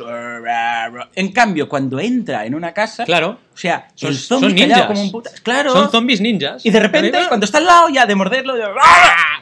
En 1.14 1.32
cambio, 1.32 1.68
cuando 1.68 1.98
entra 1.98 2.44
en 2.46 2.54
una 2.54 2.72
casa. 2.72 3.04
Claro. 3.04 3.38
O 3.52 3.56
sea, 3.56 3.88
Son- 3.94 4.10
el 4.10 4.16
zombie 4.18 4.48
son 4.50 4.54
ninjas. 4.68 4.86
como 4.86 5.00
un 5.02 5.10
puta. 5.10 5.30
Claro. 5.42 5.72
Son 5.72 5.90
zombies 5.90 6.20
ninjas. 6.20 6.64
Y 6.64 6.70
de 6.70 6.78
repente, 6.80 7.18
cuando 7.28 7.44
está 7.46 7.58
al 7.58 7.64
lado 7.66 7.88
ya 7.88 8.06
de 8.06 8.14
morderlo. 8.14 8.54
de- 8.54 8.64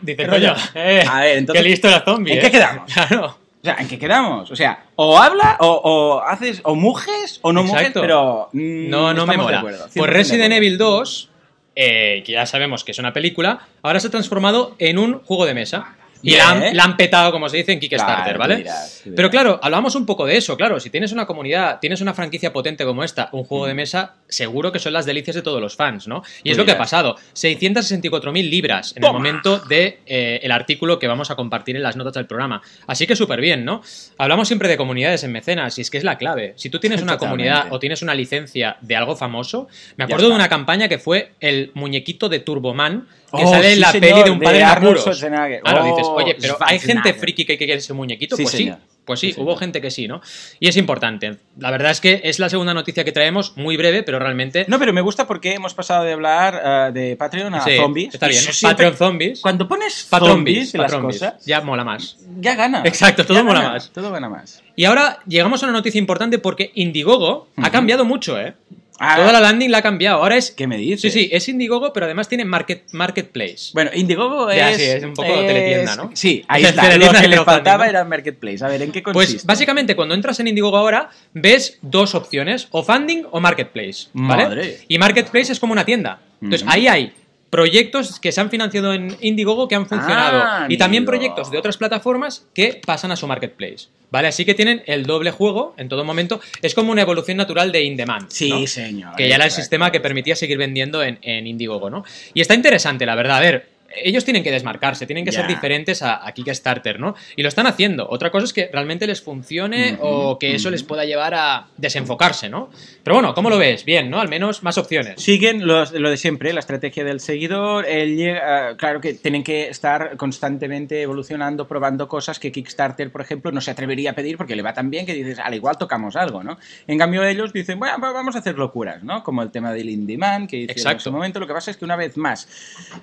Dice, 0.02 0.16
¿Qué 0.16 0.26
rollo? 0.26 0.54
coño, 0.54 0.64
eh, 0.76 1.04
A 1.10 1.20
ver, 1.20 1.38
entonces. 1.38 1.62
qué 1.62 1.68
listo 1.68 1.88
era 1.88 2.00
zombie, 2.04 2.32
¿En 2.32 2.38
¿eh? 2.38 2.42
qué 2.42 2.50
quedamos? 2.50 2.90
Claro. 2.94 3.36
O 3.62 3.64
sea, 3.64 3.76
¿en 3.78 3.88
qué 3.88 3.98
quedamos? 3.98 4.50
O 4.50 4.56
sea, 4.56 4.84
o 4.96 5.18
habla, 5.18 5.56
o, 5.60 5.66
o 5.68 6.20
haces, 6.22 6.60
o 6.64 6.74
mujes, 6.74 7.40
o 7.42 7.52
no 7.52 7.62
mujes, 7.62 7.80
Exacto. 7.80 8.00
pero. 8.00 8.48
mm, 8.52 8.88
No, 8.88 9.12
no 9.12 9.26
me 9.26 9.32
estamos 9.34 9.36
de 9.36 9.36
mola. 9.36 9.58
acuerdo, 9.58 9.84
100% 9.88 9.92
Pues 9.94 10.06
de 10.10 10.16
Resident 10.16 10.42
acuerdo. 10.44 10.56
Evil 10.56 10.78
2, 10.78 11.30
eh, 11.76 12.22
que 12.24 12.32
ya 12.32 12.46
sabemos 12.46 12.84
que 12.84 12.92
es 12.92 12.98
una 12.98 13.12
película, 13.12 13.60
ahora 13.82 14.00
se 14.00 14.06
ha 14.08 14.10
transformado 14.10 14.74
en 14.78 14.98
un 14.98 15.20
juego 15.24 15.44
de 15.46 15.54
mesa. 15.54 15.94
Y 16.22 16.36
la 16.36 16.50
han, 16.50 16.76
la 16.76 16.84
han 16.84 16.96
petado, 16.96 17.32
como 17.32 17.48
se 17.48 17.56
dice, 17.58 17.72
en 17.72 17.80
Kickstarter, 17.80 18.24
Claro, 18.24 18.38
¿vale? 18.38 18.56
dirás, 18.58 19.00
dirás. 19.04 19.16
Pero 19.16 19.30
claro, 19.30 19.60
hablamos 19.62 19.94
un 19.94 20.04
poco 20.06 20.26
de 20.26 20.36
eso, 20.36 20.56
claro. 20.56 20.78
Si 20.80 20.90
tienes 20.90 21.12
una 21.12 21.26
comunidad, 21.26 21.78
tienes 21.80 22.00
una 22.00 22.12
franquicia 22.14 22.52
potente 22.52 22.84
como 22.84 23.02
esta, 23.04 23.28
un 23.32 23.44
juego 23.44 23.66
de 23.66 23.74
mesa, 23.74 24.14
seguro 24.28 24.72
que 24.72 24.78
son 24.78 24.92
las 24.92 25.06
delicias 25.06 25.34
de 25.36 25.42
todos 25.42 25.60
los 25.60 25.76
fans, 25.76 26.06
¿no? 26.08 26.22
Y 26.42 26.50
es 26.50 26.56
lo 26.58 26.64
que 26.64 26.72
ha 26.72 26.78
pasado. 26.78 27.16
664.000 27.34 28.50
libras 28.50 28.94
en 28.96 29.04
el 29.04 29.12
momento 29.12 29.58
de 29.58 30.00
eh, 30.06 30.40
el 30.42 30.52
artículo 30.52 30.98
que 30.98 31.06
vamos 31.06 31.30
a 31.30 31.36
compartir 31.36 31.76
en 31.76 31.82
las 31.82 31.96
notas 31.96 32.14
del 32.14 32.26
programa. 32.26 32.60
Así 32.86 33.06
que 33.06 33.16
súper 33.16 33.40
bien, 33.40 33.64
¿no? 33.64 33.82
Hablamos 34.18 34.48
siempre 34.48 34.68
de 34.68 34.76
comunidades 34.76 35.24
en 35.24 35.32
mecenas 35.32 35.78
y 35.78 35.82
es 35.82 35.90
que 35.90 35.98
es 35.98 36.04
la 36.04 36.18
clave. 36.18 36.54
Si 36.56 36.70
tú 36.70 36.78
tienes 36.78 37.02
una 37.02 37.14
Totalmente. 37.14 37.48
comunidad 37.48 37.72
o 37.72 37.78
tienes 37.78 38.02
una 38.02 38.14
licencia 38.14 38.76
de 38.80 38.96
algo 38.96 39.16
famoso, 39.16 39.68
me 39.96 40.04
acuerdo 40.04 40.28
de 40.28 40.34
una 40.34 40.48
campaña 40.48 40.88
que 40.88 40.98
fue 40.98 41.32
el 41.40 41.70
muñequito 41.74 42.28
de 42.28 42.40
Turboman 42.40 43.06
que 43.30 43.44
Oh, 43.44 43.50
sale 43.50 43.68
en 43.68 43.74
sí, 43.74 43.80
la 43.80 43.92
señor, 43.92 44.08
peli 44.10 44.22
de 44.24 44.30
un 44.30 44.38
de 44.38 44.44
padre 44.44 44.58
en 44.60 44.64
Arnold. 44.66 44.98
Schwarzenegger. 44.98 45.60
Claro, 45.62 45.82
Oh, 45.84 45.86
dices, 45.96 46.08
oye, 46.10 46.36
pero 46.40 46.56
hay 46.60 46.78
gente 46.78 47.14
friki 47.14 47.44
que 47.44 47.56
quiere 47.56 47.74
ese 47.74 47.92
muñequito, 47.92 48.36
Sí, 48.36 48.42
pues 48.42 48.54
señor. 48.54 48.76
sí. 48.78 48.82
Pues 49.04 49.18
sí, 49.18 49.26
Sí, 49.28 49.32
señor. 49.32 49.48
hubo 49.48 49.56
gente 49.56 49.80
que 49.80 49.90
sí, 49.90 50.06
¿no? 50.06 50.20
Y 50.60 50.68
es 50.68 50.76
importante. 50.76 51.36
La 51.58 51.70
verdad 51.72 51.90
es 51.90 52.00
que 52.00 52.20
es 52.24 52.38
la 52.38 52.48
segunda 52.48 52.74
noticia 52.74 53.02
que 53.02 53.10
traemos, 53.12 53.56
muy 53.56 53.76
breve, 53.76 54.02
pero 54.04 54.18
realmente. 54.18 54.66
No, 54.68 54.78
pero 54.78 54.92
me 54.92 55.00
gusta 55.00 55.26
porque 55.26 55.54
hemos 55.54 55.74
pasado 55.74 56.04
de 56.04 56.12
hablar 56.12 56.62
eh, 56.64 56.92
de 56.92 57.16
Patreon 57.16 57.54
a 57.54 57.60
zombies. 57.64 58.14
Está 58.14 58.28
bien. 58.28 58.40
siempre- 58.40 58.68
Patreon 58.70 58.96
Zombies. 58.96 59.40
Cuando 59.40 59.66
pones 59.66 60.06
zombies 60.08 60.74
en 60.74 60.82
las 60.82 60.94
cosas, 60.94 61.44
Ya 61.44 61.60
mola 61.60 61.82
más. 61.82 62.18
ya 62.40 62.54
gana. 62.54 62.82
Exacto, 62.84 63.24
todo 63.26 63.38
Ya 63.38 63.42
mola 63.42 63.60
gana, 63.60 63.72
más. 63.74 63.90
Todo 63.90 64.12
gana 64.12 64.28
más. 64.28 64.62
Y 64.76 64.84
ahora 64.84 65.18
llegamos 65.26 65.62
a 65.62 65.66
una 65.66 65.72
noticia 65.72 65.98
importante 65.98 66.38
porque 66.38 66.70
Indiegogo 66.74 67.48
ha 67.56 67.70
cambiado 67.70 68.04
mucho, 68.04 68.38
¿eh? 68.40 68.54
Ah. 69.02 69.16
Toda 69.16 69.32
la 69.32 69.40
landing 69.40 69.70
la 69.70 69.78
ha 69.78 69.82
cambiado. 69.82 70.18
Ahora 70.18 70.36
es. 70.36 70.50
¿Qué 70.50 70.66
me 70.66 70.76
dices? 70.76 71.10
Sí, 71.10 71.20
sí, 71.20 71.30
es 71.32 71.48
Indiegogo, 71.48 71.90
pero 71.94 72.04
además 72.04 72.28
tiene 72.28 72.44
market, 72.44 72.84
Marketplace. 72.92 73.70
Bueno, 73.72 73.90
Indiegogo 73.94 74.52
Ya, 74.52 74.72
es... 74.72 74.76
sí, 74.76 74.82
es 74.84 75.02
un 75.02 75.14
poco 75.14 75.32
teletienda, 75.46 75.96
¿no? 75.96 76.10
Sí, 76.12 76.44
ahí 76.48 76.64
Es 76.64 76.68
está. 76.70 76.96
Lo 76.98 77.10
que 77.10 77.28
le 77.28 77.42
faltaba 77.42 77.84
¿no? 77.84 77.90
era 77.90 78.04
Marketplace. 78.04 78.62
A 78.62 78.68
ver, 78.68 78.82
¿en 78.82 78.92
qué 78.92 79.02
consiste? 79.02 79.32
Pues 79.36 79.46
básicamente 79.46 79.96
cuando 79.96 80.14
entras 80.14 80.38
en 80.40 80.48
Indiegogo 80.48 80.76
ahora 80.76 81.08
ves 81.32 81.78
dos 81.80 82.14
opciones, 82.14 82.68
o 82.72 82.82
funding 82.82 83.24
o 83.30 83.40
marketplace, 83.40 84.08
¿vale? 84.12 84.44
Madre. 84.44 84.78
Y 84.86 84.98
marketplace 84.98 85.52
es 85.52 85.58
como 85.58 85.72
una 85.72 85.86
tienda. 85.86 86.20
Entonces 86.42 86.68
ahí 86.70 86.86
hay 86.86 87.14
proyectos 87.50 88.20
que 88.20 88.32
se 88.32 88.40
han 88.40 88.48
financiado 88.50 88.94
en 88.94 89.16
Indiegogo 89.20 89.68
que 89.68 89.74
han 89.74 89.86
funcionado 89.88 90.40
Ah, 90.42 90.66
y 90.68 90.78
también 90.78 91.02
amigo. 91.02 91.10
proyectos 91.12 91.50
de 91.50 91.58
otras 91.58 91.76
plataformas 91.76 92.46
que 92.54 92.80
pasan 92.86 93.10
a 93.12 93.16
su 93.16 93.26
marketplace. 93.26 93.88
¿Vale? 94.12 94.26
Así 94.26 94.44
que 94.44 94.54
tienen 94.54 94.82
el 94.86 95.04
doble 95.06 95.30
juego 95.30 95.72
en 95.76 95.88
todo 95.88 96.04
momento. 96.04 96.40
Es 96.62 96.74
como 96.74 96.90
una 96.90 97.02
evolución 97.02 97.36
natural 97.36 97.70
de 97.70 97.84
In-Demand. 97.84 98.28
Sí, 98.28 98.50
¿no? 98.50 98.66
señor. 98.66 99.14
Que 99.16 99.28
ya 99.28 99.36
era 99.36 99.44
el 99.44 99.52
sistema 99.52 99.92
que 99.92 100.00
permitía 100.00 100.34
seguir 100.34 100.58
vendiendo 100.58 101.00
en, 101.04 101.18
en 101.22 101.46
Indiegogo, 101.46 101.90
¿no? 101.90 102.04
Y 102.34 102.40
está 102.40 102.54
interesante, 102.54 103.06
la 103.06 103.14
verdad. 103.14 103.36
A 103.36 103.40
ver, 103.40 103.68
ellos 103.94 104.24
tienen 104.24 104.42
que 104.42 104.50
desmarcarse, 104.52 105.06
tienen 105.06 105.24
que 105.24 105.30
Ya. 105.30 105.40
ser 105.40 105.48
diferentes 105.48 106.02
a, 106.02 106.26
a 106.26 106.32
Kickstarter, 106.32 107.00
¿no? 107.00 107.14
Y 107.36 107.42
lo 107.42 107.48
están 107.48 107.66
haciendo. 107.66 108.08
Otra 108.08 108.30
cosa 108.30 108.44
es 108.44 108.52
que 108.52 108.68
realmente 108.72 109.06
les 109.06 109.20
funcione 109.22 109.94
Ujú, 109.94 110.02
o 110.06 110.38
que 110.38 110.54
eso 110.54 110.70
les 110.70 110.82
pueda 110.82 111.04
llevar 111.04 111.34
a 111.34 111.66
desenfocarse, 111.76 112.48
¿no? 112.48 112.70
Pero 113.02 113.14
bueno, 113.16 113.34
¿cómo 113.34 113.50
lo 113.50 113.58
ves? 113.58 113.84
Bien, 113.84 114.10
¿no? 114.10 114.20
Al 114.20 114.28
menos 114.28 114.62
más 114.62 114.78
opciones. 114.78 115.20
Siguen 115.22 115.66
los- 115.66 115.92
lo 115.92 116.08
de 116.10 116.16
siempre, 116.16 116.52
la 116.52 116.60
estrategia 116.60 117.04
del 117.04 117.20
seguidor. 117.20 117.86
el 117.86 118.16
llega- 118.16 118.76
claro 118.76 119.00
que 119.00 119.14
tienen 119.14 119.42
que 119.42 119.68
estar 119.68 120.16
constantemente 120.16 121.02
evolucionando, 121.02 121.66
probando 121.66 122.08
cosas 122.08 122.38
que 122.38 122.52
Kickstarter, 122.52 123.10
por 123.10 123.20
ejemplo, 123.20 123.50
no 123.52 123.60
se 123.60 123.70
atrevería 123.70 124.10
a 124.10 124.14
pedir 124.14 124.36
porque 124.36 124.54
le 124.56 124.62
va 124.62 124.72
tan 124.72 124.90
bien 124.90 125.04
que 125.06 125.14
dices, 125.14 125.38
al 125.38 125.54
igual 125.54 125.76
tocamos 125.78 126.16
algo, 126.16 126.42
¿no? 126.42 126.58
En 126.86 126.98
cambio, 126.98 127.24
ellos 127.24 127.52
dicen, 127.52 127.78
bueno, 127.78 127.98
va- 128.00 128.12
vamos 128.12 128.36
a 128.36 128.38
hacer 128.38 128.56
locuras, 128.58 129.02
¿no? 129.02 129.22
Como 129.24 129.42
el 129.42 129.50
tema 129.50 129.72
del 129.72 129.90
man 130.18 130.46
que 130.46 130.56
hicieron 130.58 130.92
en 130.94 131.00
su 131.00 131.10
momento. 131.12 131.40
Lo 131.40 131.46
que 131.46 131.52
pasa 131.54 131.70
es 131.70 131.76
que 131.76 131.84
una 131.84 131.96
vez 131.96 132.16
más, 132.16 132.48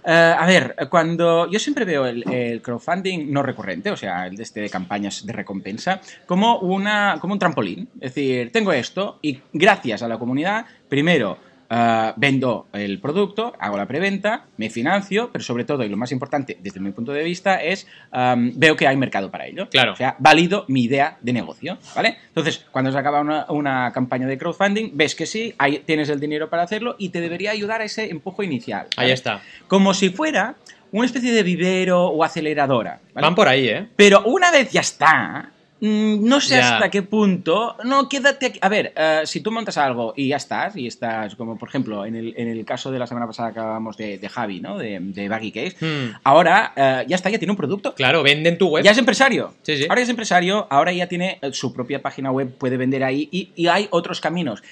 eh, 0.06 0.36
a 0.38 0.46
ver, 0.46 0.76
cuando 0.90 1.50
yo 1.50 1.60
siempre 1.60 1.86
veo 1.86 2.06
el, 2.06 2.62
crowdfunding 2.62 3.32
no 3.32 3.44
recurrente, 3.44 3.92
o 3.92 3.98
sea, 3.98 4.28
el 4.28 4.36
de 4.36 4.44
este 4.44 4.62
de 4.62 4.70
campañas 4.70 5.26
de 5.26 5.34
recompensa, 5.34 6.00
como 6.26 6.60
una 6.60 7.18
como 7.20 7.34
un 7.34 7.40
trampolín. 7.40 7.90
Es 8.00 8.14
decir, 8.14 8.52
tengo 8.52 8.72
esto 8.72 9.20
y 9.22 9.40
gracias 9.54 10.04
a 10.04 10.08
la 10.08 10.18
comunidad, 10.18 10.66
primero 10.88 11.38
eh, 11.70 12.14
vendo 12.16 12.68
el 12.74 13.00
producto, 13.00 13.54
hago 13.60 13.78
la 13.78 13.86
preventa, 13.86 14.46
me 14.58 14.70
financio, 14.70 15.30
pero 15.32 15.44
sobre 15.44 15.64
todo, 15.66 15.84
y 15.84 15.90
lo 15.90 15.98
más 15.98 16.12
importante 16.12 16.58
desde 16.62 16.80
mi 16.80 16.92
punto 16.92 17.12
de 17.12 17.24
vista, 17.24 17.62
es 17.64 17.88
am, 18.12 18.52
veo 18.56 18.76
que 18.76 18.88
hay 18.88 18.96
mercado 18.98 19.30
para 19.32 19.46
ello. 19.48 19.68
Claro. 19.70 19.94
O 19.94 19.96
sea, 19.96 20.16
valido 20.20 20.66
mi 20.68 20.84
idea 20.84 21.18
de 21.22 21.34
negocio, 21.34 21.78
¿vale? 21.96 22.18
Entonces, 22.30 22.66
cuando 22.72 22.92
se 22.92 22.98
acaba 22.98 23.22
una, 23.22 23.46
una 23.50 23.92
campaña 23.94 24.28
de 24.28 24.38
crowdfunding, 24.38 24.92
ves 24.94 25.16
que 25.16 25.26
sí, 25.26 25.54
hay- 25.58 25.80
tienes 25.80 26.10
el 26.10 26.20
dinero 26.20 26.50
para 26.50 26.64
hacerlo 26.64 26.96
y 26.98 27.10
te 27.10 27.22
debería 27.22 27.52
ayudar 27.52 27.82
a 27.82 27.84
ese 27.86 28.10
empujo 28.10 28.44
inicial. 28.44 28.88
Ahí 28.96 29.12
está. 29.12 29.42
Como 29.68 29.94
si 29.94 30.10
fuera 30.10 30.56
una 30.92 31.06
especie 31.06 31.32
de 31.34 31.44
vivero 31.44 32.06
o 32.08 32.24
aceleradora. 32.24 33.02
¿vale? 33.14 33.26
Van 33.28 33.36
por 33.36 33.48
ahí, 33.50 33.68
¿eh? 33.68 33.88
Pero 33.98 34.24
una 34.24 34.52
vez 34.52 34.72
ya 34.72 34.80
está, 34.82 35.52
no 35.80 36.42
sé 36.42 36.60
hasta 36.60 36.90
qué 36.90 37.04
punto. 37.04 37.76
No, 37.84 38.10
quédate 38.10 38.48
aquí. 38.48 38.60
A 38.62 38.70
ver, 38.70 38.94
eh, 38.96 39.22
si 39.26 39.42
tú 39.42 39.52
montas 39.52 39.78
algo 39.78 40.14
y 40.16 40.30
ya 40.30 40.38
estás, 40.38 40.76
y 40.76 40.88
estás, 40.88 41.36
como 41.36 41.58
por 41.58 41.70
ejemplo, 41.70 42.06
en 42.06 42.16
el, 42.16 42.34
en 42.38 42.48
el 42.48 42.66
caso 42.66 42.92
de 42.92 43.00
la 43.00 43.08
semana 43.08 43.28
pasada 43.28 43.54
que 43.54 43.60
hablábamos 43.60 43.98
de, 43.98 44.18
de 44.18 44.30
Javi, 44.30 44.60
¿no? 44.60 44.78
De, 44.78 45.00
de 45.00 45.30
Baggy 45.30 45.52
Case. 45.52 45.78
Hmm. 45.80 46.16
Ahora 46.24 46.74
eh, 46.76 47.06
ya 47.08 47.16
está, 47.16 47.30
ya 47.30 47.40
tiene 47.40 47.52
un 47.52 47.58
producto. 47.58 47.94
Claro, 47.94 48.24
venden 48.24 48.58
tu 48.58 48.70
web. 48.70 48.84
Ya 48.84 48.92
es 48.92 48.98
empresario. 48.98 49.54
Sí, 49.62 49.78
sí. 49.78 49.86
Ahora 49.90 50.02
ya 50.02 50.04
es 50.04 50.10
empresario, 50.10 50.68
ahora 50.70 50.92
ya 50.92 51.08
tiene 51.08 51.40
eh, 51.42 51.52
su 51.54 51.74
propia 51.74 52.02
página 52.02 52.32
web, 52.32 52.58
puede 52.58 52.78
vender 52.78 53.04
ahí 53.04 53.30
y, 53.32 53.52
y 53.56 53.68
hay 53.68 53.88
otros 53.92 54.22
caminos. 54.22 54.64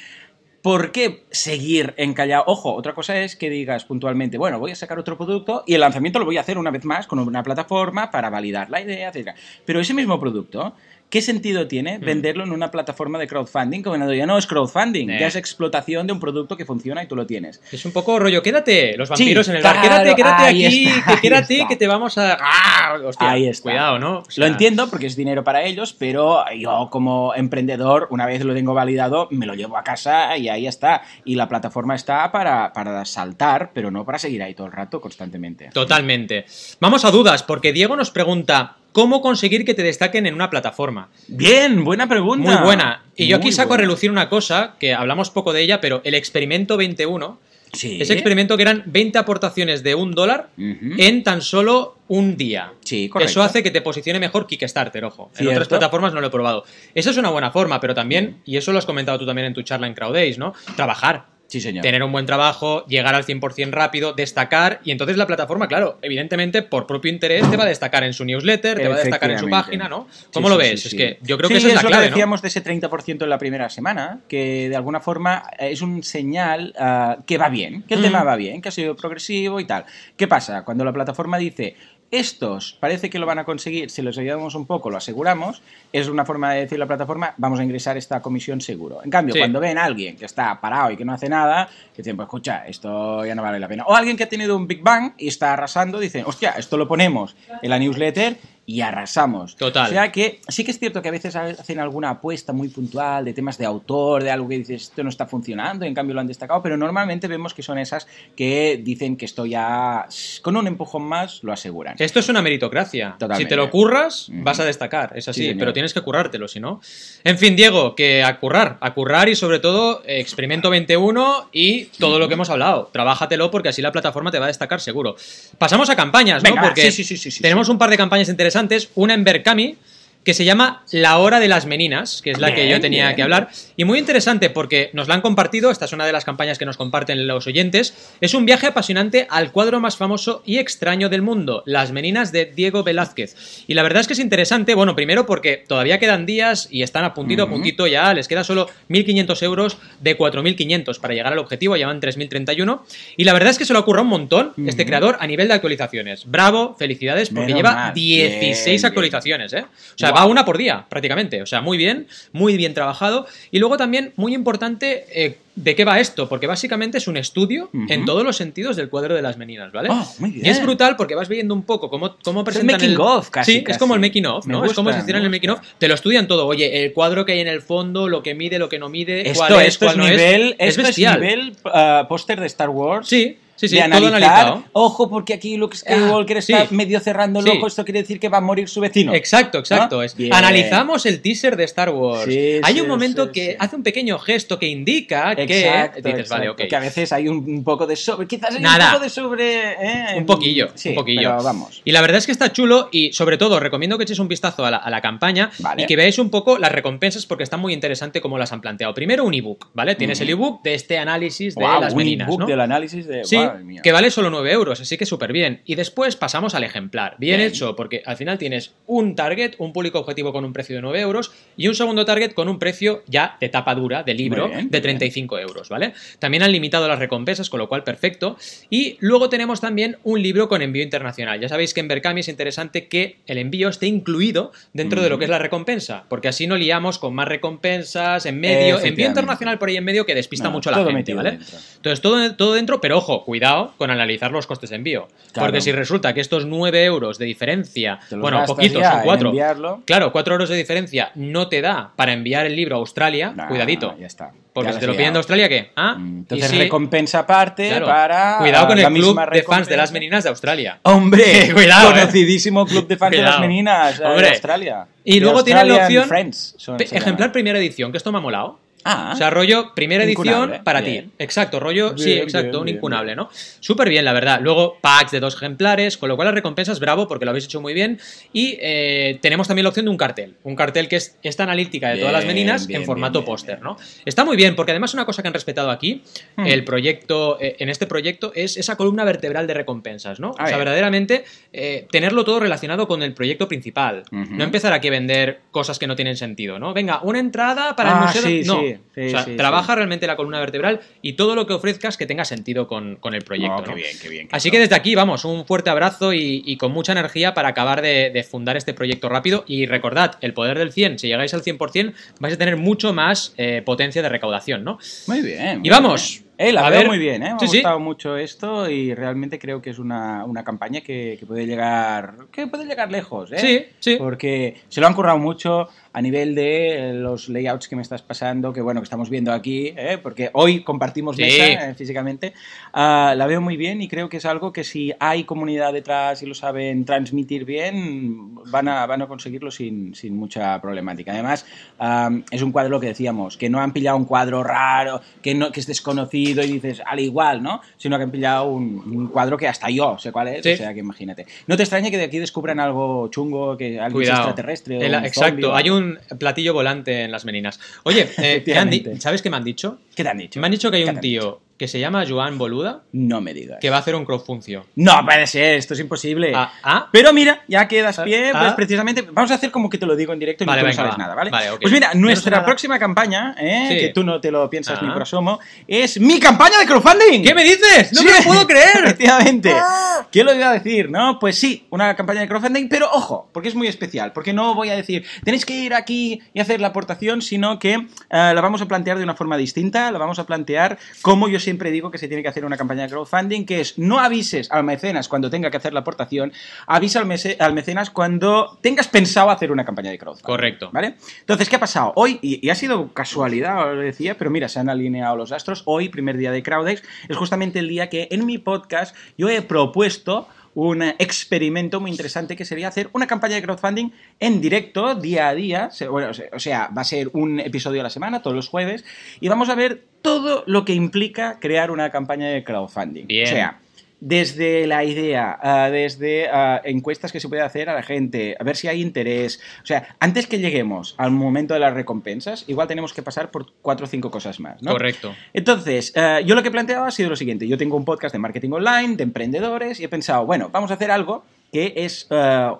¿Por 0.66 0.92
qué 0.92 1.26
seguir 1.30 1.94
encallado? 1.96 2.46
Ojo, 2.48 2.74
otra 2.74 2.96
cosa 2.96 3.16
es 3.20 3.36
que 3.36 3.52
digas 3.52 3.86
puntualmente, 3.86 4.40
bueno, 4.40 4.58
voy 4.58 4.72
a 4.72 4.76
sacar 4.76 4.98
otro 4.98 5.16
producto 5.16 5.64
y 5.68 5.76
el 5.76 5.82
lanzamiento 5.82 6.18
lo 6.18 6.26
voy 6.26 6.38
a 6.38 6.42
hacer 6.42 6.58
una 6.58 6.72
vez 6.72 6.84
más 6.86 7.06
con 7.06 7.20
una 7.20 7.44
plataforma 7.44 8.10
para 8.10 8.32
validar 8.32 8.72
la 8.72 8.82
idea, 8.82 9.12
etc. 9.14 9.36
Pero 9.64 9.80
ese 9.80 9.94
mismo 9.94 10.20
producto, 10.20 10.74
¿qué 11.10 11.22
sentido 11.22 11.68
tiene 11.68 11.98
venderlo 12.00 12.44
en 12.44 12.52
una 12.52 12.72
plataforma 12.72 13.18
de 13.20 13.28
crowdfunding? 13.28 13.82
Como 13.84 14.12
ya 14.12 14.26
no 14.26 14.38
es 14.38 14.48
crowdfunding, 14.48 15.10
Eh. 15.10 15.18
ya 15.20 15.28
es 15.28 15.36
explotación 15.36 16.08
de 16.08 16.14
un 16.14 16.20
producto 16.20 16.58
que 16.58 16.66
funciona 16.66 17.04
y 17.04 17.08
tú 17.08 17.16
lo 17.16 17.26
tienes. 17.26 17.62
Es 17.72 17.86
un 17.86 17.92
poco 17.94 18.20
rollo, 18.20 18.42
quédate, 18.42 18.98
los 18.98 19.10
vampiros 19.10 19.46
Sí, 19.46 19.52
en 19.52 19.58
el 19.58 19.64
bar, 19.64 19.80
claro, 19.82 19.88
quédate, 20.04 20.16
quédate 20.16 20.44
aquí, 20.44 20.86
está, 20.88 21.06
que 21.06 21.12
ahí 21.12 21.20
quédate, 21.22 21.66
que 21.70 21.76
te 21.76 21.88
vamos 21.88 22.18
a... 22.18 22.38
¡Ah! 22.40 22.98
Hostia, 23.04 23.30
Ahí 23.32 23.48
está. 23.48 23.64
Cuidado, 23.72 24.00
¿no? 24.00 24.20
O 24.20 24.30
sea, 24.30 24.44
Lo 24.46 24.52
entiendo 24.52 24.90
porque 24.90 25.08
es 25.08 25.16
dinero 25.16 25.44
para 25.44 25.64
ellos, 25.64 25.94
pero 25.98 26.44
yo 26.58 26.90
como 26.92 27.34
emprendedor, 27.36 28.08
una 28.12 28.26
vez 28.26 28.44
lo 28.44 28.54
tengo 28.54 28.74
validado, 28.74 29.28
me 29.32 29.46
lo 29.46 29.54
llevo 29.56 29.78
a 29.78 29.84
casa 29.84 30.38
y 30.38 30.50
ahí 30.50 30.68
está. 30.68 31.02
Y 31.24 31.36
la 31.36 31.48
plataforma 31.48 31.96
está 31.96 32.32
para, 32.32 32.72
para 32.74 33.04
saltar, 33.06 33.72
pero 33.74 33.92
no 33.92 34.06
para 34.06 34.20
seguir 34.20 34.44
ahí 34.44 34.54
todo 34.54 34.68
el 34.68 34.74
rato 34.74 35.02
constantemente. 35.02 35.70
Totalmente. 35.74 36.46
Vamos 36.80 37.06
a 37.06 37.12
dudas, 37.12 37.44
porque 37.44 37.74
Diego 37.74 37.96
nos 37.96 38.12
pregunta, 38.12 38.78
¿cómo 38.96 39.20
conseguir 39.20 39.66
que 39.66 39.74
te 39.74 39.84
destaquen 39.84 40.26
en 40.26 40.34
una 40.36 40.50
plataforma? 40.50 41.10
Bien, 41.28 41.84
buena 41.84 42.08
pregunta. 42.08 42.50
Muy 42.50 42.64
buena. 42.64 43.04
Y 43.14 43.28
yo 43.28 43.36
aquí 43.36 43.52
saco 43.52 43.74
a 43.74 43.78
relucir 43.78 44.10
una 44.10 44.30
cosa, 44.30 44.76
que 44.80 44.94
hablamos 44.94 45.32
poco 45.32 45.52
de 45.52 45.62
ella, 45.64 45.82
pero 45.82 46.00
el 46.06 46.16
experimento 46.16 46.78
21, 46.78 47.38
Sí. 47.74 47.98
ese 48.00 48.14
experimento 48.14 48.56
que 48.56 48.62
eran 48.64 48.84
20 48.86 49.18
aportaciones 49.18 49.84
de 49.84 49.96
un 49.96 50.14
dólar 50.14 50.48
en 50.58 51.24
tan 51.24 51.42
solo 51.42 51.98
un 52.08 52.38
día. 52.38 52.72
Sí, 52.86 53.10
correcto. 53.10 53.32
Eso 53.32 53.44
hace 53.44 53.64
que 53.64 53.70
te 53.70 53.82
posicione 53.82 54.18
mejor 54.18 54.48
Kickstarter, 54.48 55.04
ojo. 55.04 55.30
En 55.38 55.50
otras 55.50 55.68
plataformas 55.68 56.14
no 56.14 56.22
lo 56.22 56.28
he 56.28 56.32
probado. 56.32 56.64
Eso 56.94 57.10
es 57.10 57.18
una 57.18 57.32
buena 57.32 57.52
forma, 57.52 57.82
pero 57.82 57.94
también, 57.94 58.38
y 58.46 58.56
eso 58.56 58.72
lo 58.72 58.78
has 58.78 58.86
comentado 58.86 59.20
tú 59.20 59.26
también 59.26 59.48
en 59.48 59.54
tu 59.54 59.62
charla 59.62 59.88
en 59.88 59.94
Crowdays, 59.94 60.38
¿no? 60.38 60.54
Trabajar. 60.78 61.26
Sí, 61.48 61.62
señor. 61.62 61.84
Tener 61.84 62.02
un 62.04 62.12
buen 62.12 62.26
trabajo, 62.26 62.86
llegar 62.88 63.14
al 63.14 63.24
100% 63.24 63.70
rápido, 63.72 64.14
destacar, 64.14 64.80
y 64.84 64.92
entonces 64.92 65.16
la 65.16 65.28
plataforma, 65.28 65.68
claro, 65.68 66.00
evidentemente 66.02 66.64
por 66.64 66.88
propio 66.88 67.12
interés 67.12 67.50
te 67.50 67.56
va 67.56 67.66
a 67.66 67.68
destacar 67.68 68.04
en 68.04 68.14
su 68.14 68.26
newsletter, 68.26 68.78
te 68.80 68.88
va 68.88 68.96
a 68.96 68.98
destacar 69.00 69.30
en 69.32 69.38
su 69.40 69.48
página, 69.50 69.88
¿no? 69.88 70.08
¿Cómo 70.34 70.48
sí, 70.48 70.54
lo 70.54 70.58
ves? 70.58 70.82
sí. 70.82 70.88
Es 70.90 70.94
que 70.96 71.20
yo 71.22 71.38
creo 71.38 71.50
que 71.50 71.58
esa 71.58 71.68
es 71.68 71.76
la 71.76 71.82
lo 71.84 71.88
clave, 71.90 72.06
que 72.06 72.10
¿no? 72.10 72.16
decíamos 72.16 72.42
de 72.42 72.48
ese 72.48 72.64
30% 72.64 73.24
en 73.24 73.30
la 73.30 73.38
primera 73.38 73.70
semana, 73.70 74.20
que 74.28 74.70
de 74.70 74.76
alguna 74.76 75.00
forma 75.00 75.44
eh, 75.60 75.70
es 75.72 75.82
un 75.82 76.02
señal 76.04 76.74
ah, 76.80 77.18
que 77.28 77.38
va 77.38 77.50
bien, 77.50 77.84
que 77.84 77.94
el 77.94 78.00
Mm. 78.00 78.04
tema 78.04 78.24
va 78.24 78.36
bien, 78.36 78.62
que 78.62 78.70
ha 78.70 78.72
sido 78.72 78.96
progresivo 78.96 79.60
y 79.60 79.66
tal. 79.66 79.86
¿Qué 80.18 80.28
pasa? 80.28 80.64
Cuando 80.66 80.84
la 80.84 80.94
plataforma 80.94 81.38
dice, 81.38 81.76
estos 82.12 82.78
parece 82.80 83.10
que 83.10 83.20
lo 83.20 83.26
van 83.26 83.40
a 83.40 83.44
conseguir, 83.46 83.90
si 83.90 84.02
los 84.02 84.18
ayudamos 84.18 84.56
un 84.56 84.66
poco, 84.66 84.90
lo 84.90 84.98
aseguramos, 84.98 85.62
es 85.92 86.08
una 86.08 86.26
forma 86.26 86.54
de 86.54 86.62
decir 86.62 86.80
la 86.80 86.86
plataforma, 86.88 87.34
vamos 87.38 87.60
a 87.60 87.64
ingresar 87.64 87.98
esta 87.98 88.22
comisión 88.22 88.62
seguro. 88.62 89.02
En 89.04 89.10
cambio, 89.10 89.34
Sí. 89.34 89.40
cuando 89.40 89.60
ven 89.60 89.78
a 89.78 89.84
alguien 89.86 90.16
que 90.16 90.26
está 90.26 90.60
parado 90.62 90.92
y 90.92 90.98
que 90.98 91.04
no 91.06 91.14
hace 91.14 91.28
nada, 91.30 91.68
que 91.94 92.02
dicen, 92.02 92.16
pues 92.16 92.28
escucha, 92.28 92.66
esto 92.68 93.26
ya 93.26 93.36
no 93.36 93.42
vale 93.42 93.60
la 93.60 93.68
pena. 93.68 93.84
O 93.88 93.96
alguien 93.96 94.16
que 94.18 94.24
ha 94.24 94.30
tenido 94.30 94.56
un 94.56 94.68
Big 94.68 94.82
Bang 94.84 95.14
y 95.18 95.28
está 95.28 95.54
arrasando, 95.54 96.00
dicen, 96.00 96.24
hostia, 96.26 96.52
esto 96.52 96.78
lo 96.78 96.88
ponemos 96.88 97.36
en 97.62 97.70
la 97.70 97.80
newsletter 97.80 98.38
y 98.66 98.82
arrasamos. 98.82 99.56
Total. 99.56 99.88
O 99.88 99.90
sea 99.90 100.12
que 100.12 100.40
sí 100.48 100.64
que 100.64 100.72
es 100.72 100.80
cierto 100.80 101.02
que 101.02 101.10
a 101.10 101.12
veces 101.12 101.36
hacen 101.36 101.80
alguna 101.80 102.10
apuesta 102.12 102.52
muy 102.52 102.70
puntual 102.70 103.26
de 103.26 103.34
temas 103.34 103.58
de 103.58 103.66
autor, 103.66 104.24
de 104.24 104.32
algo 104.32 104.48
que 104.48 104.58
dices 104.58 104.84
esto 104.84 105.04
no 105.04 105.10
está 105.10 105.28
funcionando 105.28 105.86
y 105.86 105.88
en 105.88 105.94
cambio 105.94 106.16
lo 106.16 106.22
han 106.22 106.28
destacado, 106.28 106.62
pero 106.62 106.76
normalmente 106.76 107.28
vemos 107.28 107.54
que 107.54 107.62
son 107.62 107.78
esas 107.78 108.08
que 108.36 108.82
dicen 108.84 109.18
que 109.18 109.26
esto 109.26 109.46
ya 109.46 110.08
con 110.42 110.58
un 110.58 110.68
empujón 110.68 111.04
más 111.04 111.44
lo 111.44 111.54
aseguran. 111.54 111.96
Esto 112.00 112.20
es 112.20 112.30
una 112.30 112.42
meritocracia. 112.42 113.16
Totalmente. 113.20 113.44
Si 113.44 113.50
te 113.50 113.56
lo 113.56 113.70
curras, 113.70 114.28
vas 114.32 114.60
a 114.60 114.66
destacar, 114.66 115.14
es 115.16 115.28
así, 115.28 115.46
Sí, 115.46 115.54
pero 115.54 115.74
tienes 115.74 115.94
que 115.94 116.02
currártelo, 116.02 116.48
si 116.48 116.60
no. 116.60 116.82
En 117.24 117.38
fin, 117.38 117.56
Diego, 117.56 117.96
que 117.96 118.24
a 118.24 118.40
currar, 118.40 118.78
a 118.82 118.94
currar 118.94 119.30
y 119.30 119.36
sobre 119.36 119.60
todo, 119.60 120.02
experimento 120.06 120.70
21 120.70 121.50
y 121.52 121.86
todo 122.00 122.20
lo 122.20 122.28
que 122.28 122.34
hemos 122.34 122.50
hablado. 122.50 122.90
Trabájatelo 122.92 123.52
porque 123.52 123.70
así 123.70 123.82
la 123.82 123.92
plataforma 123.92 124.32
te 124.32 124.40
va 124.40 124.46
a 124.46 124.48
destacar 124.48 124.82
seguro. 124.82 125.16
Pasamos 125.58 125.90
a 125.90 125.96
campañas, 125.96 126.44
¿no? 126.44 126.50
Venga, 126.50 126.64
porque 126.64 126.92
sí, 126.92 127.04
sí, 127.04 127.42
tenemos 127.42 127.70
un 127.70 127.78
par 127.78 127.90
de 127.90 127.98
campañas 127.98 128.30
interesantes, 128.30 128.55
una 128.96 129.14
en 129.14 129.24
Berkami 129.24 129.78
que 130.26 130.34
se 130.34 130.44
llama 130.44 130.84
La 130.92 131.20
Hora 131.20 131.40
de 131.40 131.48
las 131.48 131.68
Meninas, 131.68 132.22
que 132.24 132.32
es 132.32 132.40
la 132.40 132.54
que 132.54 132.68
yo 132.68 132.82
tenía 132.82 133.06
bien. 133.06 133.16
que 133.16 133.22
hablar. 133.22 133.50
Y 133.78 133.86
muy 133.86 134.00
interesante 134.00 134.50
porque 134.50 134.90
nos 134.94 135.08
la 135.08 135.14
han 135.14 135.22
compartido, 135.22 135.70
esta 135.70 135.86
es 135.86 135.94
una 135.94 136.06
de 136.06 136.12
las 136.12 136.26
campañas 136.26 136.58
que 136.58 136.66
nos 136.66 136.78
comparten 136.78 137.28
los 137.28 137.46
oyentes. 137.46 138.16
Es 138.22 138.34
un 138.34 138.46
viaje 138.46 138.66
apasionante 138.66 139.28
al 139.30 139.52
cuadro 139.52 139.80
más 139.80 139.98
famoso 139.98 140.42
y 140.44 140.58
extraño 140.58 141.10
del 141.10 141.22
mundo, 141.22 141.62
Las 141.68 141.92
Meninas 141.92 142.32
de 142.32 142.46
Diego 142.46 142.84
Velázquez. 142.84 143.64
Y 143.68 143.76
la 143.76 143.84
verdad 143.84 144.02
es 144.02 144.08
que 144.08 144.14
es 144.14 144.20
interesante, 144.20 144.74
bueno, 144.74 144.96
primero 144.96 145.28
porque 145.28 145.64
todavía 145.68 146.00
quedan 146.00 146.26
días 146.26 146.68
y 146.72 146.82
están 146.82 147.06
a 147.06 147.14
puntito 147.14 147.44
a 147.44 147.50
puntito 147.50 147.86
ya, 147.86 148.12
les 148.16 148.28
queda 148.28 148.44
solo 148.44 148.68
1.500 148.90 149.44
euros 149.44 149.78
de 150.02 150.18
4.500 150.18 151.00
para 151.00 151.14
llegar 151.14 151.34
al 151.34 151.40
objetivo, 151.40 151.76
ya 151.78 151.86
van 151.86 152.02
3.031. 152.02 152.82
Y 153.16 153.26
la 153.26 153.34
verdad 153.34 153.52
es 153.52 153.60
que 153.60 153.66
se 153.66 153.74
lo 153.74 153.80
ocurra 153.80 154.02
un 154.02 154.08
montón 154.08 154.54
este 154.66 154.88
creador 154.88 155.18
a 155.20 155.28
nivel 155.28 155.48
de 155.48 155.54
actualizaciones. 155.54 156.24
Bravo, 156.26 156.76
felicidades, 156.80 157.30
porque 157.30 157.54
Menos 157.54 157.58
lleva 157.60 157.76
mal. 157.76 157.94
16 157.94 158.66
Bien, 158.66 158.66
bien. 158.66 158.86
actualizaciones, 158.88 159.54
¿eh? 159.54 159.66
O 159.66 159.98
sea, 159.98 160.15
va 160.16 160.26
una 160.26 160.46
por 160.46 160.58
día, 160.58 160.86
prácticamente. 160.90 161.42
O 161.42 161.46
sea, 161.46 161.62
muy 161.62 161.78
bien, 161.78 162.08
muy 162.32 162.58
bien 162.58 162.74
trabajado. 162.74 163.28
Y 163.52 163.60
luego 163.60 163.78
también, 163.78 164.14
muy 164.16 164.34
importante, 164.34 165.06
eh, 165.12 165.38
¿De 165.56 165.74
qué 165.74 165.86
va 165.86 166.02
esto? 166.02 166.28
Porque 166.28 166.48
básicamente 166.48 166.98
es 166.98 167.08
un 167.08 167.16
estudio 167.16 167.70
en 167.88 168.04
todos 168.04 168.26
los 168.26 168.36
sentidos 168.36 168.76
del 168.76 168.90
cuadro 168.90 169.16
de 169.16 169.22
las 169.22 169.38
meninas, 169.38 169.72
¿vale? 169.72 169.88
Oh, 169.90 170.06
muy 170.20 170.32
bien. 170.32 170.46
Y 170.46 170.50
es 170.50 170.62
brutal 170.62 170.98
porque 170.98 171.16
vas 171.16 171.30
viendo 171.30 171.54
un 171.54 171.64
poco 171.64 171.90
cómo, 171.90 172.18
cómo 172.26 172.44
presentan 172.44 172.82
making 172.82 172.98
of, 173.00 173.30
casi, 173.30 173.54
Sí, 173.54 173.64
es 173.66 173.78
como 173.78 173.94
el 173.96 174.02
making 174.02 174.26
of, 174.26 174.46
¿no? 174.48 174.66
es 174.66 174.74
como 174.74 174.92
si 174.92 175.00
hicieran 175.00 175.24
el 175.24 175.30
making 175.30 175.52
of. 175.52 175.62
Te 175.78 175.88
lo 175.88 175.94
estudian 175.94 176.28
todo. 176.28 176.46
Oye, 176.46 176.84
el 176.84 176.92
cuadro 176.92 177.26
que 177.26 177.32
hay 177.32 177.40
en 177.40 177.48
el 177.48 177.62
fondo, 177.62 178.10
lo 178.10 178.22
que 178.22 178.36
mide, 178.36 178.60
lo 178.60 178.68
que 178.68 178.80
no 178.80 178.90
mide, 178.90 179.30
Esto, 179.30 179.46
cuál 179.48 179.62
es, 179.62 179.68
esto 179.70 179.86
es 179.86 179.94
cuál 179.94 179.98
no 180.06 180.10
nivel, 180.10 180.42
es. 180.42 180.52
esto 180.52 180.64
es 180.66 180.78
es 180.78 180.88
bestial. 180.88 181.22
nivel 181.22 181.56
ah, 181.64 182.06
póster 182.10 182.42
de 182.42 182.48
Star 182.48 182.70
Wars. 182.70 183.08
Sí, 183.08 183.38
sí, 183.56 183.68
sí, 183.68 183.76
de 183.76 183.82
todo 183.84 184.08
analizar, 184.08 184.16
analizado. 184.16 184.64
ojo, 184.74 185.10
porque 185.10 185.34
aquí 185.34 185.58
Luke 185.58 185.76
Skywalker 185.78 186.38
Ah, 186.38 186.40
está 186.40 186.68
sí. 186.68 186.76
medio 186.76 187.00
cerrando 187.00 187.40
el 187.40 187.50
ojo, 187.50 187.68
esto 187.68 187.84
quiere 187.86 188.02
decir 188.02 188.20
que 188.20 188.30
va 188.30 188.38
a 188.38 188.42
morir 188.42 188.68
su 188.70 188.80
vecino. 188.82 189.14
Exacto, 189.14 189.60
exacto. 189.60 190.00
¿Ah? 190.02 190.06
Es. 190.06 190.16
Analizamos 190.32 191.06
el 191.06 191.22
teaser 191.22 191.56
de 191.56 191.64
Star 191.66 191.90
Wars. 191.90 192.28
Hay 192.64 192.80
un 192.82 192.88
momento 192.88 193.32
que 193.32 193.56
hace 193.60 193.76
un 193.76 193.84
pequeño 193.84 194.18
gesto 194.20 194.60
que 194.60 194.68
indica 194.68 195.34
Exacto, 195.34 196.02
que 196.02 196.10
dices, 196.14 196.30
vale. 196.30 196.56
Que 196.56 196.76
a 196.76 196.80
veces 196.80 197.12
hay 197.12 197.28
un, 197.28 197.64
poco 197.64 197.88
de 197.88 197.96
sobre, 197.96 198.28
quizás 198.28 198.56
hay 198.56 198.62
Nada. 198.62 198.86
un 198.88 198.92
poco 198.94 199.04
de 199.04 199.10
sobre... 199.10 199.72
¿eh? 199.74 200.18
Un 200.18 200.26
poquillo, 200.26 200.70
un 200.86 200.96
poquillo. 200.96 201.30
pero 201.32 201.44
vamos. 201.44 201.82
Y 201.84 201.92
la 201.92 202.02
verdad 202.02 202.18
es 202.18 202.26
que 202.26 202.32
está 202.32 202.52
chulo 202.52 202.90
y 202.92 203.14
sobre 203.14 203.38
todo 203.38 203.60
recomiendo 203.60 203.98
que 203.98 204.04
echéis 204.04 204.20
un 204.20 204.28
vistazo 204.28 204.66
a 204.66 204.72
la, 204.72 204.78
a 204.78 204.90
la 204.90 205.02
campaña 205.02 205.52
Vale. 205.60 205.84
y 205.84 205.86
que 205.86 205.96
veáis 205.96 206.20
un 206.20 206.30
poco 206.30 206.58
las 206.58 206.72
recompensas 206.72 207.26
porque 207.26 207.44
está 207.44 207.58
muy 207.58 207.74
interesante 207.74 208.22
cómo 208.22 208.38
las 208.38 208.52
han 208.52 208.62
planteado. 208.62 208.94
Primero 208.94 209.24
un 209.24 209.34
ebook, 209.34 209.70
¿vale? 209.74 209.96
Tienes 209.96 210.20
el 210.22 210.30
ebook 210.30 210.62
de 210.64 210.74
este 210.76 210.98
análisis 210.98 211.56
de 211.56 211.64
las 211.64 211.94
un 211.94 211.98
meninas, 211.98 212.28
ebook 212.28 212.42
¿no? 212.42 212.46
del 212.48 212.62
análisis 212.62 213.08
de... 213.08 213.24
Sí, 213.24 213.38
mía. 213.64 213.82
que 213.84 213.92
vale 213.92 214.12
solo 214.12 214.30
9 214.30 214.52
euros, 214.52 214.82
así 214.82 214.98
que 214.98 215.06
súper 215.06 215.32
bien. 215.32 215.62
Y 215.66 215.76
después 215.76 216.16
pasamos 216.16 216.56
al 216.56 216.64
ejemplar. 216.64 217.16
Bien, 217.18 217.38
Bien. 217.38 217.50
hecho, 217.50 217.76
porque 217.76 218.02
al 218.06 218.18
final 218.18 218.38
tienes 218.38 218.74
un 218.88 219.16
target, 219.16 219.56
un 219.58 219.74
público 219.74 220.00
objetivo 220.00 220.34
con 220.34 220.44
un 220.46 220.54
precio 220.54 220.76
de 220.76 220.82
9 220.82 221.00
euros 221.02 221.32
y 221.58 221.68
un 221.68 221.76
segundo 221.76 222.06
target 222.06 222.34
con 222.34 222.50
un 222.50 222.60
precio 222.60 223.04
ya 223.08 223.38
de 223.40 223.50
tapa 223.50 223.76
dura, 223.76 224.04
de 224.04 224.14
libro, 224.14 224.48
bien, 224.48 224.58
de 224.58 224.64
muy 224.64 224.70
bien. 224.70 224.82
35 224.82 225.40
euros, 225.40 225.70
¿vale? 225.70 225.94
También 226.20 226.44
han 226.44 226.52
limitado 226.52 226.88
las 226.88 227.00
recompensas, 227.00 227.50
con 227.50 227.60
lo 227.60 227.68
cual 227.70 227.84
perfecto. 227.84 228.38
Y 228.70 228.98
luego 229.00 229.30
tenemos 229.30 229.62
también 229.62 229.98
un 230.04 230.22
libro 230.22 230.48
con 230.50 230.62
envío 230.62 230.84
internacional. 230.84 231.40
Ya 231.40 231.50
sabéis 231.50 231.74
que 231.74 231.80
en 231.82 231.88
Berkami 231.88 232.22
es 232.22 232.28
interesante 232.28 232.88
que 232.88 233.18
el 233.28 233.38
envío 233.38 233.70
esté 233.70 233.88
incluido 233.88 234.52
dentro 234.74 235.02
de 235.02 235.10
lo 235.10 235.18
que 235.18 235.26
es 235.26 235.30
la 235.30 235.40
recompensa, 235.40 236.06
porque 236.10 236.28
así 236.28 236.48
no 236.48 236.56
liamos 236.58 237.00
con 237.00 237.14
más 237.14 237.28
recompensas 237.28 238.26
en 238.26 238.40
medio. 238.40 238.80
Envío 238.80 239.08
internacional 239.08 239.58
por 239.60 239.70
ahí 239.70 239.78
en 239.78 239.84
medio 239.84 240.06
que 240.06 240.16
despista 240.16 240.46
No, 240.46 240.52
mucho 240.52 240.70
a 240.70 240.78
la 240.78 240.92
gente, 240.92 241.14
¿vale? 241.14 241.32
dentro. 241.32 241.58
Entonces, 241.78 242.02
todo, 242.02 242.36
todo 242.36 242.54
dentro, 242.54 242.82
pero 242.82 242.98
ojo, 242.98 243.24
cuidado 243.26 243.35
con 243.78 243.92
analizar 243.92 244.32
los 244.32 244.48
costes 244.48 244.70
de 244.70 244.78
envío. 244.78 245.08
Claro. 245.34 245.48
Porque 245.48 245.62
si 245.62 245.72
resulta 245.72 246.14
que 246.14 246.22
estos 246.22 246.46
9 246.46 246.84
euros 246.86 247.18
de 247.18 247.26
diferencia, 247.26 248.00
bueno, 248.12 248.44
poquitos, 248.46 248.84
son 248.84 248.98
en 249.00 249.04
4. 249.04 249.30
enviarlo. 249.30 249.82
Claro, 249.86 250.12
4 250.12 250.34
euros 250.34 250.50
de 250.50 250.56
diferencia 250.56 251.12
no 251.16 251.48
te 251.48 251.62
da 251.62 251.92
para 251.96 252.14
enviar 252.14 252.46
el 252.46 252.56
libro 252.56 252.76
a 252.76 252.80
Australia, 252.80 253.34
Nah, 253.36 253.48
cuidadito. 253.48 253.96
Ya 254.00 254.08
está. 254.08 254.32
Porque 254.54 254.72
si 254.72 254.80
te 254.80 254.88
lo 254.88 254.96
piden 254.96 255.12
de 255.12 255.18
Australia, 255.18 255.50
¿qué? 255.50 255.72
¿Ah? 255.76 255.96
Mm, 255.98 256.18
Entonces 256.20 256.50
si- 256.50 256.58
recompensa 256.58 257.20
aparte 257.20 257.68
claro, 257.68 257.88
para... 257.88 258.38
Cuidado 258.38 258.68
con 258.68 258.80
el 258.80 258.86
club 258.88 259.30
de 259.30 259.44
fans 259.44 259.68
de 259.68 259.76
las 259.76 259.92
meninas 259.92 260.24
de 260.24 260.30
Australia. 260.30 260.80
Hombre, 260.84 261.50
Cuidado, 261.54 261.90
eh. 261.90 262.00
conocidísimo 262.00 262.66
club 262.66 262.88
de 262.88 262.96
fans 262.96 263.12
de 263.12 263.18
Cuidado. 263.18 263.34
las 263.34 263.42
meninas 263.42 264.00
eh, 264.00 264.04
de 264.04 264.30
Australia. 264.30 264.88
Y 265.04 265.20
luego 265.20 265.44
tienen 265.44 265.68
la 265.68 265.76
opción 265.76 266.08
Friends, 266.08 266.56
ejemplar 266.80 267.34
primera 267.34 267.60
edición, 267.60 267.92
que 267.92 267.98
esto 267.98 268.12
me 268.14 268.18
ha 268.20 268.22
molado. 268.22 268.60
Ah, 268.88 269.12
O 269.14 269.18
sea, 269.18 269.32
rollo, 269.32 269.74
primera 269.74 270.04
edición 270.04 270.62
para 270.64 270.82
bien. 270.82 271.06
ti. 271.10 271.12
Exacto, 271.18 271.60
rollo, 271.60 271.98
sí, 271.98 272.14
exacto, 272.14 272.50
bien, 272.50 272.56
un 272.60 272.66
bien, 272.66 272.78
incunable, 272.78 273.16
¿no? 273.16 273.30
Súper 273.60 273.90
bien, 273.90 274.06
la 274.06 274.14
verdad. 274.14 274.40
Luego, 274.44 274.78
packs 274.80 275.10
de 275.12 275.20
dos 275.20 275.34
ejemplares, 275.36 275.98
con 275.98 276.08
lo 276.08 276.16
cual 276.16 276.28
las 276.28 276.36
recompensas, 276.36 276.80
bravo, 276.80 277.08
porque 277.08 277.26
lo 277.26 277.32
habéis 277.32 277.46
hecho 277.46 277.60
muy 277.62 277.74
bien. 277.74 278.00
Y 278.32 278.58
eh, 278.62 279.18
tenemos 279.24 279.48
también 279.48 279.64
la 279.64 279.70
opción 279.70 279.86
de 279.86 279.90
un 279.92 279.98
cartel. 279.98 280.36
Un 280.44 280.56
cartel 280.56 280.88
que 280.88 280.98
es 280.98 281.18
esta 281.24 281.44
analítica 281.44 281.90
de 281.90 281.98
todas 281.98 282.14
las 282.14 282.26
meninas 282.26 282.68
bien, 282.68 282.82
en 282.82 282.86
formato 282.86 283.26
póster. 283.26 283.60
¿no? 283.62 283.76
Está 284.06 284.24
muy 284.24 284.38
bien, 284.38 284.56
porque 284.56 284.72
además 284.72 284.94
una 284.94 285.06
cosa 285.06 285.22
que 285.24 285.30
han 285.30 285.34
respetado 285.34 285.72
aquí, 285.72 286.04
Hmm. 286.36 286.46
el 286.46 286.64
proyecto, 286.64 287.40
eh, 287.42 287.56
en 287.60 287.70
este 287.70 287.88
proyecto, 287.88 288.32
es 288.36 288.56
esa 288.56 288.76
columna 288.78 289.04
vertebral 289.04 289.48
de 289.48 289.56
recompensas, 289.56 290.20
¿no? 290.20 290.28
A 290.38 290.44
o 290.44 290.48
sea, 290.48 290.58
ver. 290.58 290.58
verdaderamente 290.60 291.24
eh, 291.54 291.88
tenerlo 291.92 292.24
todo 292.24 292.40
relacionado 292.40 292.88
con 292.88 293.02
el 293.02 293.14
proyecto 293.14 293.48
principal. 293.48 294.04
No 294.12 294.44
empezar 294.44 294.74
aquí 294.74 294.90
a 294.90 294.92
vender 294.92 295.40
cosas 295.50 295.80
que 295.80 295.88
no 295.88 295.96
tienen 295.96 296.18
sentido, 296.18 296.60
¿no? 296.60 296.74
Venga, 296.74 297.00
una 297.02 297.20
entrada 297.20 297.76
para 297.76 297.90
el 297.90 297.96
Ah, 297.96 298.02
museo. 298.02 298.22
de- 298.22 298.28
sí, 298.28 298.48
no. 298.48 298.60
sí, 298.60 298.75
sí, 298.94 299.08
o 299.08 299.10
sea, 299.10 299.24
sí, 299.24 299.36
trabaja 299.36 299.74
sí. 299.74 299.76
realmente 299.78 300.08
la 300.08 300.16
columna 300.16 300.40
vertebral 300.40 300.82
y 301.02 301.14
todo 301.14 301.36
lo 301.36 301.46
que 301.48 301.54
ofrezcas 301.54 301.98
que 301.98 302.06
tenga 302.06 302.26
sentido 302.26 302.68
con, 302.68 302.96
con 302.98 303.14
el 303.14 303.24
proyecto. 303.24 303.56
Oh, 303.58 303.64
qué 303.64 303.70
¿no? 303.70 303.76
bien, 303.76 303.98
qué 304.02 304.10
bien. 304.10 304.28
qué 304.28 304.36
Así 304.36 304.52
que 304.52 304.60
desde 304.60 304.76
aquí, 304.76 304.96
vamos, 304.96 305.26
un 305.26 305.46
fuerte 305.46 305.70
abrazo 305.70 306.14
y, 306.14 306.44
y 306.46 306.58
con 306.58 306.72
mucha 306.72 306.92
energía 306.92 307.34
para 307.34 307.50
acabar 307.50 307.82
de, 307.82 308.12
de 308.14 308.24
fundar 308.24 308.58
este 308.58 308.74
proyecto 308.74 309.10
rápido. 309.10 309.44
Y 309.48 309.66
recordad, 309.66 310.18
el 310.22 310.34
poder 310.34 310.58
del 310.58 310.72
100, 310.72 311.00
si 311.00 311.08
llegáis 311.08 311.34
al 311.34 311.44
100%, 311.44 311.94
vais 312.20 312.34
a 312.34 312.38
tener 312.38 312.58
mucho 312.58 312.94
más 312.94 313.34
eh, 313.38 313.62
potencia 313.66 314.02
de 314.02 314.10
recaudación, 314.10 314.64
¿no? 314.64 314.78
Muy 315.08 315.22
bien. 315.22 315.60
muy 315.60 315.68
Y 315.68 315.70
vamos. 315.70 316.12
bien. 316.20 316.26
Eh, 316.38 316.52
la 316.52 316.68
A 316.68 316.70
veo 316.70 316.80
ver. 316.80 316.88
muy 316.88 316.98
bien, 316.98 317.24
¿eh? 317.24 317.34
Me 317.34 317.40
Sí, 317.40 317.46
ha 317.46 317.48
sí. 317.48 317.58
gustado 317.58 317.80
mucho 317.80 318.18
esto 318.18 318.70
y 318.70 318.94
realmente 318.94 319.40
creo 319.40 319.62
que 319.62 319.70
es 319.70 319.80
una, 319.80 320.26
una 320.26 320.44
campaña 320.44 320.82
que, 320.82 321.16
que 321.20 321.26
puede 321.26 321.46
llegar 321.46 322.16
que 322.32 322.48
puede 322.48 322.66
llegar 322.66 322.92
lejos, 322.92 323.32
¿eh? 323.32 323.38
Sí, 323.40 323.66
sí. 323.80 323.96
Porque 323.98 324.56
se 324.68 324.82
lo 324.82 324.88
han 324.88 324.94
currado 324.94 325.18
mucho 325.18 325.70
a 325.94 326.02
nivel 326.02 326.36
de 326.36 326.90
eh, 326.90 326.94
los 326.94 327.30
layouts 327.30 327.70
que 327.70 327.78
me 327.78 327.82
estás 327.82 328.02
pasando, 328.02 328.52
que 328.52 328.60
bueno, 328.60 328.82
que 328.82 328.84
estamos 328.84 329.10
viendo 329.10 329.32
aquí, 329.32 329.74
¿eh? 329.78 329.98
porque 330.04 330.30
hoy 330.34 330.62
compartimos 330.62 331.16
Sí. 331.16 331.22
mesa 331.22 331.70
eh, 331.70 331.74
físicamente. 331.76 332.34
Ah, 332.74 333.14
la 333.16 333.28
veo 333.28 333.40
muy 333.40 333.56
bien 333.56 333.82
y 333.82 333.88
creo 333.88 334.10
que 334.10 334.18
es 334.18 334.26
algo 334.26 334.52
que 334.52 334.66
si 334.66 334.92
hay 335.00 335.24
comunidad 335.24 335.72
detrás 335.72 336.22
y 336.22 336.26
lo 336.26 336.34
saben 336.36 336.84
transmitir 336.84 337.46
bien, 337.46 338.36
van 338.52 338.68
a, 338.68 338.86
van 338.86 339.04
a 339.04 339.08
conseguirlo 339.08 339.52
sin, 339.52 339.96
sin 339.96 340.18
mucha 340.18 340.60
problemática. 340.60 341.14
Además, 341.14 341.46
ah, 341.80 342.10
es 342.30 342.42
un 342.42 342.52
cuadro 342.52 342.72
lo 342.72 342.80
que 342.82 342.88
decíamos, 342.88 343.38
que 343.38 343.50
no 343.50 343.62
han 343.62 343.72
pillado 343.72 343.96
un 343.96 344.06
cuadro 344.06 344.44
raro, 344.44 345.00
que, 345.22 345.34
no, 345.34 345.52
que 345.54 345.62
es 345.62 345.68
desconocido 345.68 346.25
y 346.30 346.54
dices, 346.54 346.82
al 346.86 347.00
igual, 347.00 347.42
¿no? 347.44 347.62
Sino 347.78 347.98
que 347.98 348.04
han 348.04 348.12
pillado 348.12 348.46
un, 348.48 348.82
un 348.86 349.08
cuadro 349.08 349.38
que 349.38 349.48
hasta 349.48 349.70
yo 349.70 349.98
sé 350.00 350.12
cuál 350.12 350.30
es, 350.30 350.44
Sí. 350.44 350.54
o 350.54 350.58
sea 350.58 350.74
que 350.74 350.80
imagínate. 350.80 351.26
No 351.48 351.58
te 351.58 351.64
extrañe 351.64 351.92
que 351.92 351.98
de 351.98 352.06
aquí 352.06 352.20
descubran 352.20 352.60
algo 352.60 353.08
chungo, 353.10 353.58
que 353.58 353.80
Cuidado. 353.92 354.18
extraterrestre. 354.20 354.78
o 354.78 354.80
un 354.80 354.86
zombie 354.92 355.08
exacto, 355.08 355.52
o 355.52 355.56
hay 355.56 355.66
algo. 355.66 355.78
un 355.78 355.98
platillo 356.18 356.54
volante 356.54 357.04
en 357.04 357.12
las 357.12 357.26
meninas. 357.26 357.60
Oye, 357.84 358.08
eh, 358.18 358.44
han. 358.56 359.00
¿sabes 359.02 359.22
qué 359.22 359.30
me 359.30 359.38
han 359.38 359.44
dicho? 359.44 359.80
¿Qué 359.96 360.04
te 360.04 360.10
han 360.10 360.18
dicho? 360.18 360.40
Me 360.40 360.48
han 360.48 360.52
dicho 360.52 360.70
que 360.72 360.78
hay 360.78 360.84
¿Qué 360.84 360.90
un 360.90 361.00
tío? 361.00 361.42
Que 361.58 361.68
se 361.70 361.80
llama 361.80 362.04
Joan 362.08 362.38
Boluda 362.38 362.82
No 362.92 363.22
me 363.22 363.34
digas. 363.34 363.60
que 363.62 363.70
va 363.70 363.78
a 363.78 363.80
hacer 363.80 363.96
un 363.96 364.04
crowdfuncio. 364.06 364.66
No 364.76 365.06
puede 365.06 365.26
ser, 365.26 365.56
esto 365.56 365.74
es 365.74 365.80
imposible. 365.80 366.34
Ah, 366.36 366.52
ah, 366.64 366.90
Pero 366.92 367.14
mira, 367.14 367.44
ya 367.48 367.68
que 367.68 367.82
das 367.82 367.98
pie, 368.00 368.32
Ah. 368.34 368.40
pues 368.42 368.54
precisamente 368.54 369.02
vamos 369.04 369.32
a 369.32 369.36
hacer 369.36 369.52
como 369.52 369.70
que 369.70 369.78
te 369.78 369.86
lo 369.86 369.96
digo 369.96 370.12
en 370.14 370.20
directo 370.20 370.44
y 370.44 370.48
Vale, 370.48 370.62
no 370.62 370.66
venga, 370.68 370.76
sabes 370.76 370.94
va. 370.94 370.98
nada, 370.98 371.16
¿vale? 371.16 371.32
Vale, 371.32 371.52
ok. 371.52 371.62
Pues 371.62 371.74
mira, 371.74 371.94
no 371.94 372.02
nuestra 372.02 372.44
próxima 372.44 372.78
campaña, 372.78 373.36
¿eh? 373.40 373.68
Sí. 373.70 373.78
que 373.80 373.90
tú 373.90 374.04
no 374.04 374.20
te 374.20 374.32
lo 374.32 374.50
piensas 374.50 374.80
Ah. 374.82 374.86
ni 374.86 374.92
por 374.92 375.02
asomo, 375.04 375.40
es 375.68 376.00
mi 376.00 376.20
campaña 376.20 376.60
de 376.60 376.66
crowdfunding. 376.66 377.24
¿Qué 377.24 377.34
me 377.34 377.44
dices? 377.44 377.94
¡No 377.94 378.02
Sí. 378.02 378.06
me 378.08 378.12
lo 378.18 378.24
puedo 378.24 378.48
creer! 378.48 378.66
Efectivamente. 378.86 379.52
Ah. 379.54 380.08
¿Qué 380.12 380.24
lo 380.24 380.34
iba 380.36 380.50
a 380.50 380.54
decir, 380.54 380.90
no? 380.90 381.20
Pues 381.20 381.38
sí, 381.40 381.66
una 381.70 381.96
campaña 381.96 382.22
de 382.22 382.28
crowdfunding, 382.28 382.68
pero 382.70 382.90
ojo, 382.92 383.30
porque 383.34 383.48
es 383.50 383.56
muy 383.56 383.68
especial, 383.68 384.12
porque 384.14 384.34
no 384.34 384.56
voy 384.56 384.70
a 384.70 384.76
decir, 384.76 385.06
tenéis 385.24 385.46
que 385.46 385.54
ir 385.56 385.74
aquí 385.74 386.22
y 386.34 386.40
hacer 386.42 386.60
la 386.62 386.68
aportación, 386.68 387.22
sino 387.22 387.60
que 387.60 387.74
eh, 387.74 387.88
la 388.10 388.42
vamos 388.42 388.62
a 388.62 388.66
plantear 388.68 388.98
de 388.98 389.04
una 389.04 389.16
forma 389.16 389.38
distinta, 389.38 389.92
la 389.92 389.98
vamos 390.00 390.20
a 390.20 390.26
plantear 390.26 390.78
como 391.02 391.28
yo 391.30 391.40
siempre 391.46 391.72
digo 391.72 391.90
que 391.92 391.98
se 391.98 392.10
tiene 392.10 392.22
que 392.22 392.30
hacer 392.30 392.44
una 392.44 392.58
campaña 392.58 392.84
de 392.84 392.90
crowdfunding, 392.90 393.46
que 393.46 393.62
es 393.62 393.78
no 393.78 394.00
avises 394.00 394.52
al 394.52 394.66
mecenas 394.66 395.08
cuando 395.08 395.30
tenga 395.30 395.50
que 395.50 395.58
hacer 395.58 395.72
la 395.72 395.80
aportación, 395.80 396.34
avisa 396.68 397.00
al, 397.00 397.10
al 397.40 397.54
mecenas 397.54 397.90
cuando 397.90 398.58
tengas 398.62 398.90
pensado 398.90 399.30
hacer 399.30 399.52
una 399.52 399.64
campaña 399.64 399.92
de 399.92 399.98
crowdfunding. 399.98 400.26
Correcto. 400.26 400.70
¿Vale? 400.74 400.96
Entonces, 401.22 401.48
¿qué 401.48 401.56
ha 401.56 401.60
pasado? 401.60 401.94
Hoy, 401.96 402.20
y, 402.22 402.46
y 402.46 402.50
ha 402.50 402.56
sido 402.56 402.94
casualidad, 402.94 403.70
os 403.70 403.76
lo 403.76 403.82
decía, 403.82 404.18
pero 404.18 404.30
mira, 404.30 404.50
se 404.50 404.60
han 404.60 404.70
alineado 404.70 405.16
los 405.16 405.32
astros. 405.32 405.64
Hoy, 405.66 405.88
primer 405.88 406.18
día 406.18 406.32
de 406.32 406.44
Crowdex, 406.44 406.84
es 407.08 407.16
justamente 407.16 407.60
el 407.60 407.70
día 407.70 407.90
que 407.90 408.10
en 408.12 408.26
mi 408.26 408.38
podcast 408.38 408.96
yo 409.18 409.30
he 409.30 409.42
propuesto 409.42 410.28
un 410.56 410.82
experimento 410.82 411.80
muy 411.80 411.92
interesante 411.92 412.36
que 412.36 412.46
sería 412.46 412.70
hacer 412.70 412.90
una 412.94 413.06
campaña 413.06 413.36
de 413.36 413.44
crowdfunding 413.44 413.92
en 414.20 414.42
directo, 414.42 414.96
día 414.96 415.28
a 415.28 415.36
día. 415.36 415.70
Bueno, 415.92 416.12
o 416.32 416.40
sea, 416.40 416.70
va 416.76 416.82
a 416.82 416.86
ser 416.86 417.10
un 417.14 417.40
episodio 417.40 417.82
a 417.82 417.84
la 417.84 417.90
semana, 417.90 418.22
todos 418.22 418.36
los 418.36 418.48
jueves, 418.48 418.84
y 419.20 419.28
vamos 419.28 419.50
a 419.50 419.56
ver 419.56 419.84
todo 420.02 420.44
lo 420.48 420.66
que 420.66 420.74
implica 420.74 421.40
crear 421.40 421.72
una 421.72 421.92
campaña 421.92 422.30
de 422.30 422.44
crowdfunding. 422.44 423.06
Bien. 423.06 423.28
O 423.28 423.30
sea, 423.30 423.60
desde 424.00 424.68
la 424.68 424.84
idea, 424.84 425.38
ah, 425.42 425.70
desde 425.70 426.28
ah, 426.30 426.62
encuestas 426.64 427.12
que 427.12 427.20
se 427.20 427.30
puede 427.30 427.42
hacer 427.42 427.70
a 427.70 427.74
la 427.74 427.84
gente, 427.84 428.36
a 428.40 428.44
ver 428.44 428.56
si 428.56 428.68
hay 428.68 428.82
interés. 428.82 429.40
O 429.64 429.66
sea, 429.66 429.96
antes 430.00 430.28
que 430.28 430.40
lleguemos 430.40 430.96
al 430.98 431.12
momento 431.12 431.54
de 431.54 431.60
las 431.60 431.74
recompensas, 431.74 432.46
igual 432.48 432.68
tenemos 432.68 432.94
que 432.94 433.02
pasar 433.02 433.32
por 433.32 433.52
cuatro 433.62 433.86
o 433.86 433.90
cinco 433.90 434.12
cosas 434.12 434.40
más, 434.40 434.62
¿no? 434.62 434.72
Correcto. 434.72 435.16
Entonces, 435.34 435.92
eh, 435.96 436.24
yo 436.26 436.36
lo 436.36 436.42
que 436.42 436.50
he 436.50 436.52
planteado 436.52 436.86
ha 436.86 436.92
sido 436.92 437.10
lo 437.10 437.16
siguiente. 437.16 437.48
Yo 437.48 437.58
tengo 437.58 437.78
un 437.78 437.86
podcast 437.86 438.14
de 438.14 438.20
marketing 438.20 438.52
online, 438.52 438.96
de 438.96 439.04
emprendedores, 439.04 439.80
y 439.80 439.84
he 439.84 439.90
pensado, 439.90 440.26
bueno, 440.26 440.50
vamos 440.52 440.72
a 440.72 440.76
hacer 440.76 440.92
algo 440.92 441.24
que 441.52 441.74
es 441.78 442.08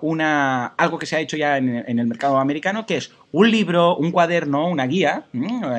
una, 0.00 0.66
algo 0.68 0.98
que 0.98 1.04
se 1.04 1.16
ha 1.16 1.20
hecho 1.20 1.36
ya 1.36 1.58
en, 1.58 1.84
en 1.86 1.98
el 1.98 2.06
mercado 2.06 2.38
americano, 2.38 2.86
que 2.86 2.96
es 2.96 3.12
un 3.38 3.50
libro, 3.50 3.96
un 3.96 4.12
cuaderno, 4.12 4.66
una 4.68 4.86
guía, 4.86 5.26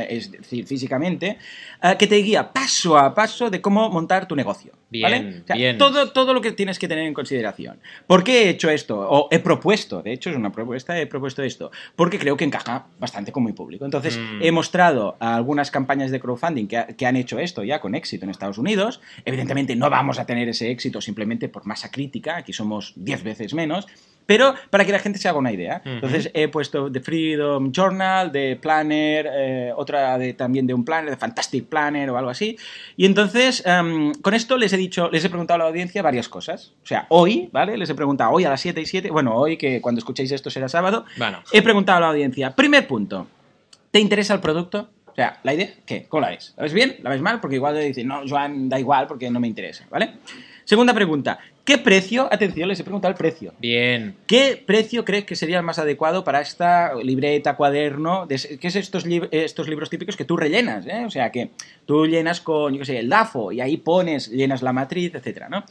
es 0.10 0.32
decir, 0.32 0.66
físicamente, 0.68 1.40
eh, 1.82 1.96
que 1.98 2.06
te 2.06 2.18
guía 2.18 2.54
paso 2.54 2.96
a 2.98 3.16
paso 3.16 3.50
de 3.50 3.60
cómo 3.62 3.90
montar 3.90 4.28
tu 4.28 4.36
negocio. 4.36 4.74
¿vale? 5.02 5.20
Bien, 5.20 5.42
O 5.44 5.48
sea, 5.48 5.56
bien. 5.56 5.78
Todo, 5.80 6.12
todo 6.12 6.34
lo 6.36 6.42
que 6.42 6.52
tienes 6.52 6.78
que 6.78 6.88
tener 6.88 7.06
en 7.06 7.14
consideración. 7.16 7.80
¿Por 8.06 8.24
qué 8.24 8.44
he 8.44 8.50
hecho 8.50 8.70
esto? 8.70 9.00
O 9.00 9.28
he 9.32 9.40
propuesto, 9.40 10.04
de 10.04 10.14
hecho 10.14 10.30
es 10.30 10.36
una 10.36 10.52
propuesta, 10.52 11.00
he 11.00 11.08
propuesto 11.08 11.42
esto. 11.42 11.72
Porque 11.96 12.20
creo 12.20 12.38
que 12.38 12.46
encaja 12.46 12.86
bastante 13.00 13.32
con 13.32 13.44
mi 13.44 13.54
público. 13.54 13.86
Entonces, 13.86 14.18
Mm. 14.18 14.44
he 14.44 14.52
mostrado 14.52 15.18
a 15.20 15.36
algunas 15.36 15.72
campañas 15.72 16.12
de 16.12 16.20
crowdfunding 16.20 16.68
que, 16.68 16.96
que 16.96 17.06
han 17.08 17.16
hecho 17.16 17.40
esto 17.40 17.64
ya 17.64 17.80
con 17.82 17.96
éxito 17.96 18.24
en 18.26 18.30
Estados 18.30 18.60
Unidos. 18.60 19.02
Evidentemente 19.26 19.76
no 19.76 19.90
vamos 19.90 20.20
a 20.20 20.26
tener 20.26 20.48
ese 20.48 20.70
éxito 20.70 21.02
simplemente 21.02 21.50
por 21.50 21.66
masa 21.66 21.90
crítica, 21.90 22.38
aquí 22.38 22.54
somos 22.54 22.94
10 22.96 23.24
veces 23.24 23.54
menos. 23.56 23.88
Pero 24.28 24.54
para 24.70 24.86
que 24.86 24.92
la 24.92 25.00
gente 25.00 25.18
se 25.18 25.28
haga 25.28 25.40
una 25.40 25.52
idea. 25.52 25.82
Ujú. 25.84 25.96
Entonces 25.96 26.30
he 26.36 26.48
puesto 26.50 26.92
The 26.92 27.00
Freedom 27.00 27.72
Journal, 27.72 28.32
de 28.32 28.56
Planner, 28.62 29.28
eh, 29.34 29.72
otra 29.76 30.18
de, 30.20 30.34
también 30.34 30.68
de 30.68 30.76
un 30.76 30.86
planner, 30.86 31.10
de 31.10 31.18
Fantastic 31.18 31.66
Planner 31.66 32.10
o 32.12 32.18
algo 32.18 32.30
así. 32.30 32.58
Y 32.96 33.06
entonces, 33.06 33.64
em, 33.66 34.12
con 34.22 34.34
esto 34.36 34.58
les 34.58 34.72
he 34.74 34.78
dicho, 34.78 35.10
les 35.12 35.26
he 35.26 35.30
preguntado 35.30 35.56
a 35.56 35.64
la 35.64 35.70
audiencia 35.70 36.02
varias 36.04 36.30
cosas. 36.30 36.74
O 36.84 36.86
sea, 36.86 37.08
hoy, 37.10 37.50
¿vale? 37.52 37.78
Les 37.78 37.90
he 37.90 37.96
preguntado 37.96 38.30
hoy 38.32 38.44
a 38.44 38.50
las 38.50 38.62
7 38.62 38.80
y 38.82 38.86
7, 38.86 39.10
bueno, 39.10 39.34
hoy 39.34 39.58
que 39.58 39.82
cuando 39.82 40.00
escuchéis 40.00 40.32
esto 40.32 40.50
será 40.50 40.68
sábado, 40.70 41.06
Bueno. 41.18 41.42
he 41.54 41.62
preguntado 41.62 41.98
a 41.98 42.02
la 42.02 42.08
audiencia, 42.10 42.54
primer 42.54 42.86
punto, 42.86 43.28
¿te 43.92 44.00
interesa 44.00 44.34
el 44.34 44.42
producto? 44.42 44.90
O 45.08 45.16
sea, 45.16 45.40
¿la 45.42 45.54
idea? 45.54 45.70
¿Qué? 45.86 46.06
¿Cómo 46.08 46.22
la 46.22 46.30
ves? 46.30 46.54
¿La 46.58 46.64
ves 46.64 46.74
bien? 46.74 46.98
¿La 47.02 47.10
ves 47.10 47.22
mal? 47.22 47.40
Porque 47.40 47.56
igual 47.56 47.74
le 47.74 47.86
dicen, 47.86 48.08
no, 48.08 48.22
Joan, 48.28 48.70
da 48.70 48.78
igual 48.80 49.08
porque 49.08 49.32
no 49.32 49.40
me 49.40 49.48
interesa, 49.48 49.86
¿vale? 49.90 50.12
Segunda 50.68 50.94
pregunta, 50.94 51.40
¿qué 51.64 51.78
precio? 51.78 52.28
Atención, 52.30 52.68
les 52.68 52.78
he 52.78 52.84
preguntado 52.84 53.10
el 53.14 53.18
precio. 53.18 53.54
Bien. 53.58 54.18
¿Qué 54.28 54.62
precio 54.66 55.06
crees 55.06 55.24
que 55.24 55.38
sería 55.38 55.60
el 55.60 55.64
más 55.64 55.80
adecuado 55.80 56.26
para 56.26 56.42
esta 56.42 56.94
libreta, 56.96 57.56
cuaderno? 57.56 58.26
de- 58.28 58.58
¿Qué 58.60 58.68
es 58.68 58.76
estos, 58.76 59.06
lib- 59.06 59.30
estos 59.32 59.70
libros 59.70 59.90
típicos 59.90 60.18
que 60.18 60.26
tú 60.26 60.36
rellenas? 60.36 60.86
¿eh? 60.86 61.06
O 61.06 61.10
sea, 61.10 61.32
que 61.32 61.52
tú 61.86 62.06
llenas 62.06 62.42
con, 62.42 62.74
yo 62.74 62.80
qué 62.80 62.86
sé, 62.86 63.00
el 63.00 63.08
DAFO 63.08 63.54
y 63.54 63.62
ahí 63.62 63.78
pones, 63.78 64.30
llenas 64.30 64.62
la 64.62 64.74
matriz, 64.74 65.16
etcétera, 65.16 65.48
¿no? 65.48 65.64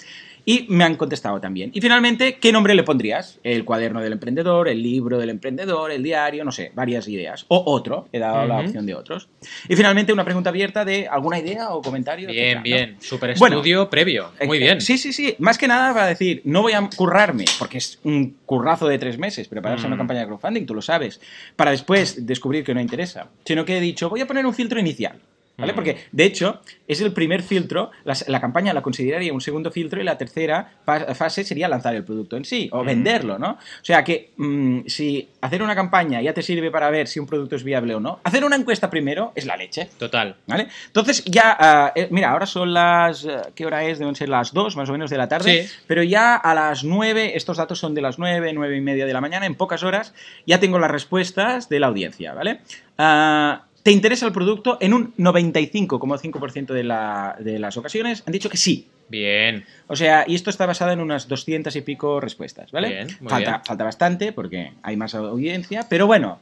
Y 0.49 0.65
me 0.69 0.85
han 0.85 0.95
contestado 0.95 1.41
también. 1.41 1.73
Y 1.75 1.81
finalmente, 1.81 2.37
¿qué 2.37 2.53
nombre 2.53 2.73
le 2.77 2.85
pondrías? 2.85 3.41
El 3.43 3.65
cuaderno 3.65 4.01
del 4.01 4.13
emprendedor, 4.13 4.69
el 4.69 4.81
libro 4.81 5.19
del 5.19 5.31
emprendedor, 5.31 5.91
el 5.91 6.05
diario, 6.05 6.45
no 6.45 6.53
sé, 6.53 6.71
varias 6.73 7.09
ideas. 7.09 7.45
O 7.49 7.65
otro, 7.67 8.09
he 8.13 8.21
dado 8.21 8.47
la 8.47 8.55
Ujú. 8.59 8.67
opción 8.67 8.87
de 8.87 8.95
otros. 8.95 9.29
Y 9.69 9.75
finalmente, 9.75 10.13
una 10.13 10.25
pregunta 10.25 10.51
abierta 10.51 10.85
de 10.85 11.09
alguna 11.09 11.41
idea 11.41 11.71
o 11.71 11.83
comentario. 11.83 12.29
Bien, 12.29 12.59
etcétera, 12.59 12.61
¿no? 12.61 12.63
bien. 12.87 12.97
Super 13.03 13.37
Bueno. 13.37 13.57
estudio 13.57 13.91
previo. 13.91 14.31
Muy 14.47 14.59
Eh, 14.59 14.61
bien. 14.61 14.81
Sí, 14.81 14.99
sí, 14.99 15.13
sí. 15.13 15.35
Más 15.41 15.59
que 15.59 15.67
nada 15.67 15.93
para 15.93 16.07
decir, 16.07 16.43
no 16.45 16.63
voy 16.63 16.75
a 16.75 16.89
currarme, 16.95 17.45
porque 17.59 17.79
es 17.79 17.99
un 18.05 18.37
currazo 18.47 18.87
de 18.87 18.99
tres 18.99 19.19
meses 19.19 19.49
prepararse 19.49 19.85
Mm. 19.87 19.89
una 19.89 19.97
campaña 19.97 20.21
de 20.21 20.27
crowdfunding, 20.27 20.65
tú 20.65 20.75
lo 20.77 20.83
sabes, 20.83 21.21
para 21.57 21.73
después 21.73 22.25
descubrir 22.25 22.63
que 22.63 22.73
no 22.73 22.81
interesa. 22.81 23.31
Sino 23.45 23.65
que 23.65 23.79
he 23.79 23.81
dicho, 23.81 24.09
voy 24.09 24.21
a 24.21 24.27
poner 24.29 24.47
un 24.47 24.55
filtro 24.55 24.79
inicial. 24.79 25.19
¿Vale? 25.59 25.73
Mm. 25.73 25.75
Porque, 25.75 25.97
de 26.13 26.25
hecho, 26.25 26.61
es 26.87 27.01
el 27.01 27.13
primer 27.13 27.43
filtro, 27.43 27.91
la, 28.05 28.15
la 28.27 28.41
campaña 28.41 28.75
la 28.75 28.83
consideraría 28.83 29.33
un 29.33 29.41
segundo 29.41 29.71
filtro 29.71 30.01
y 30.01 30.05
la 30.05 30.19
tercera 30.19 30.73
fa- 30.85 31.15
fase 31.15 31.45
sería 31.45 31.67
lanzar 31.69 31.95
el 31.95 32.05
producto 32.05 32.37
en 32.37 32.45
sí, 32.45 32.69
o 32.73 32.83
Mm. 32.83 32.87
venderlo, 32.87 33.39
¿no? 33.39 33.53
O 33.53 33.59
sea 33.85 34.05
que, 34.05 34.33
mm, 34.37 34.81
si 34.87 35.29
hacer 35.41 35.63
una 35.63 35.75
campaña 35.75 36.21
ya 36.21 36.35
te 36.35 36.43
sirve 36.43 36.71
para 36.71 36.91
ver 36.91 37.09
si 37.09 37.21
un 37.21 37.27
producto 37.27 37.57
es 37.57 37.65
viable 37.65 37.95
o 37.95 38.01
no, 38.01 38.21
hacer 38.25 38.45
una 38.45 38.57
encuesta 38.57 38.91
primero 38.91 39.33
es 39.35 39.47
la 39.47 39.57
leche. 39.57 39.89
Total. 39.99 40.37
¿Vale? 40.47 40.69
Entonces 40.89 41.25
ya, 41.25 41.93
eh, 41.95 42.09
mira, 42.11 42.31
ahora 42.33 42.47
son 42.47 42.75
las, 42.75 43.25
eh, 43.25 43.37
¿qué 43.55 43.65
hora 43.65 43.85
es? 43.85 43.99
Deben 43.99 44.15
ser 44.15 44.29
las 44.29 44.53
2 44.53 44.77
más 44.77 44.89
o 44.89 44.93
menos 44.93 45.09
de 45.11 45.17
la 45.17 45.29
tarde, 45.29 45.67
Sí. 45.67 45.75
pero 45.87 46.03
ya 46.03 46.35
a 46.37 46.55
las 46.55 46.85
9, 46.85 47.37
estos 47.37 47.57
datos 47.57 47.79
son 47.79 47.95
de 47.95 48.03
las 48.03 48.19
9, 48.19 48.53
9 48.53 48.77
y 48.77 48.81
media 48.81 49.07
de 49.07 49.13
la 49.13 49.21
mañana, 49.21 49.47
en 49.47 49.55
pocas 49.55 49.83
horas 49.83 50.13
ya 50.47 50.61
tengo 50.61 50.79
las 50.79 50.91
respuestas 50.91 51.69
de 51.69 51.81
la 51.81 51.87
audiencia, 51.87 52.35
¿vale? 52.35 52.61
Ah, 52.99 53.63
¿Te 53.87 53.93
interesa 53.93 54.27
el 54.27 54.33
producto? 54.33 54.79
En 54.81 54.93
un 54.95 55.15
95,5% 55.17 56.67
de, 56.75 56.83
la- 56.83 57.37
de 57.39 57.61
las 57.61 57.77
ocasiones 57.77 58.25
han 58.27 58.33
dicho 58.33 58.51
que 58.51 58.57
sí. 58.57 58.89
Bien. 59.09 59.65
O 59.87 59.95
sea, 59.95 60.25
y 60.27 60.35
esto 60.35 60.51
está 60.51 60.67
basado 60.67 60.91
en 60.91 60.99
unas 60.99 61.29
200 61.29 61.77
y 61.77 61.81
pico 61.83 62.19
respuestas, 62.21 62.73
¿vale? 62.73 62.89
Bien, 62.89 63.07
muy 63.21 63.31
falta, 63.31 63.51
bien. 63.51 63.63
falta 63.65 63.85
bastante 63.85 64.33
porque 64.33 64.73
hay 64.83 64.97
más 64.97 65.15
audiencia, 65.15 65.87
pero 65.89 66.09
bueno, 66.09 66.41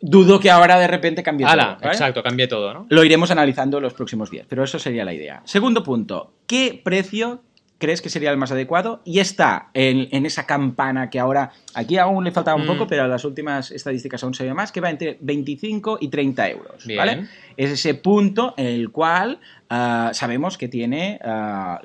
dudo 0.00 0.40
que 0.40 0.50
ahora 0.50 0.80
de 0.80 0.88
repente 0.88 1.22
cambie 1.22 1.46
Ala, 1.46 1.64
todo, 1.64 1.74
¿vale? 1.82 1.92
exacto, 1.92 2.24
cambié 2.24 2.48
todo, 2.48 2.74
¿no? 2.74 2.86
Lo 2.88 3.04
iremos 3.04 3.30
analizando 3.30 3.78
los 3.78 3.94
próximos 3.94 4.28
días, 4.28 4.46
pero 4.48 4.64
eso 4.64 4.80
sería 4.80 5.04
la 5.04 5.14
idea. 5.14 5.42
Segundo 5.44 5.84
punto, 5.84 6.32
¿qué 6.48 6.80
precio 6.82 7.42
crees 7.80 8.00
que 8.02 8.08
sería 8.10 8.30
el 8.30 8.36
más 8.36 8.52
adecuado? 8.52 9.00
Y 9.04 9.18
está 9.18 9.70
en, 9.74 10.06
en 10.12 10.26
esa 10.26 10.46
campana 10.46 11.10
que 11.10 11.18
ahora, 11.18 11.50
aquí 11.74 11.98
aún 11.98 12.22
le 12.22 12.30
faltaba 12.30 12.56
un 12.56 12.64
Mm. 12.64 12.68
poco, 12.68 12.86
pero 12.86 13.08
las 13.08 13.24
últimas 13.24 13.72
estadísticas 13.72 14.22
aún 14.22 14.34
se 14.34 14.44
ve 14.44 14.54
más, 14.54 14.70
que 14.70 14.80
va 14.80 14.90
entre 14.90 15.16
25 15.20 15.98
y 16.00 16.08
30 16.08 16.48
euros, 16.50 16.86
Bien. 16.86 16.98
¿vale? 16.98 17.26
Es 17.56 17.70
ese 17.70 17.94
punto 17.94 18.54
en 18.56 18.66
el 18.66 18.90
cual 18.90 19.40
ah, 19.72 20.10
sabemos 20.14 20.58
que 20.58 20.68
tiene, 20.68 21.18
ah, 21.24 21.80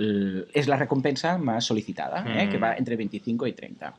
es 0.54 0.68
la 0.68 0.76
recompensa 0.76 1.38
más 1.38 1.64
solicitada, 1.66 2.24
¿eh? 2.28 2.46
Mm. 2.48 2.50
que 2.50 2.58
va 2.58 2.76
entre 2.76 2.96
25 2.96 3.48
y 3.48 3.54
30. 3.54 3.94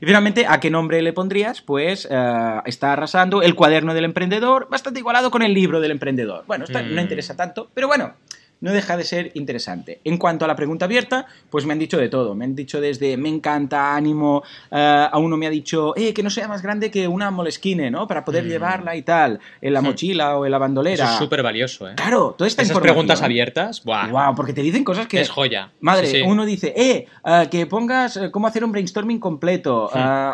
Y 0.00 0.06
finalmente, 0.06 0.44
¿a 0.48 0.60
qué 0.60 0.70
nombre 0.70 1.00
le 1.02 1.12
pondrías? 1.12 1.62
Pues 1.62 2.06
ah, 2.10 2.62
está 2.66 2.92
arrasando 2.92 3.42
el 3.42 3.54
cuaderno 3.54 3.94
del 3.94 4.04
emprendedor, 4.04 4.68
bastante 4.70 5.00
igualado 5.00 5.30
con 5.30 5.42
el 5.42 5.54
libro 5.54 5.80
del 5.80 5.92
emprendedor. 5.92 6.44
Bueno, 6.46 6.64
esto 6.64 6.78
Mm. 6.78 6.94
no 6.94 7.00
interesa 7.00 7.36
tanto, 7.36 7.70
pero 7.74 7.86
bueno, 7.88 8.12
no 8.60 8.72
deja 8.72 8.96
de 8.96 9.04
ser 9.04 9.30
interesante. 9.34 10.00
En 10.04 10.18
cuanto 10.18 10.44
a 10.44 10.48
la 10.48 10.56
pregunta 10.56 10.84
abierta, 10.86 11.26
pues 11.50 11.64
me 11.64 11.72
han 11.72 11.78
dicho 11.78 11.96
de 11.98 12.08
todo. 12.08 12.34
Me 12.34 12.44
han 12.44 12.54
dicho 12.54 12.80
desde 12.80 13.16
me 13.16 13.28
encanta, 13.28 13.94
ánimo, 13.94 14.42
eh, 14.70 15.08
a 15.10 15.18
uno 15.18 15.36
me 15.36 15.46
ha 15.46 15.50
dicho, 15.50 15.94
eh, 15.96 16.12
que 16.12 16.22
no 16.22 16.30
sea 16.30 16.48
más 16.48 16.62
grande 16.62 16.90
que 16.90 17.06
una 17.08 17.30
Moleskine, 17.30 17.90
¿no? 17.90 18.06
Para 18.06 18.24
poder 18.24 18.44
Mm. 18.44 18.48
llevarla 18.48 18.96
y 18.96 19.02
tal, 19.02 19.38
en 19.60 19.72
la 19.72 19.80
mochila 19.80 20.36
o 20.38 20.44
en 20.44 20.50
la 20.50 20.58
bandolera. 20.58 21.04
Eso 21.04 21.12
es 21.12 21.18
súper 21.18 21.42
valioso, 21.42 21.88
¿eh? 21.88 21.92
Claro, 21.96 22.34
toda 22.36 22.48
esta 22.48 22.62
Esas 22.62 22.70
información. 22.72 22.94
preguntas 22.94 23.22
abiertas, 23.22 23.84
¡buah! 23.84 24.08
Wow, 24.08 24.34
porque 24.34 24.52
te 24.52 24.62
dicen 24.62 24.84
cosas 24.84 25.06
que 25.06 25.20
Es 25.20 25.30
joya. 25.30 25.70
Madre, 25.80 26.06
Sí, 26.08 26.16
sí. 26.16 26.22
uno 26.22 26.44
dice, 26.44 26.72
eh, 26.76 27.06
ah, 27.24 27.46
que 27.50 27.66
pongas 27.66 28.16
eh, 28.16 28.30
cómo 28.30 28.46
hacer 28.46 28.64
un 28.64 28.72
brainstorming 28.72 29.18
completo. 29.20 29.90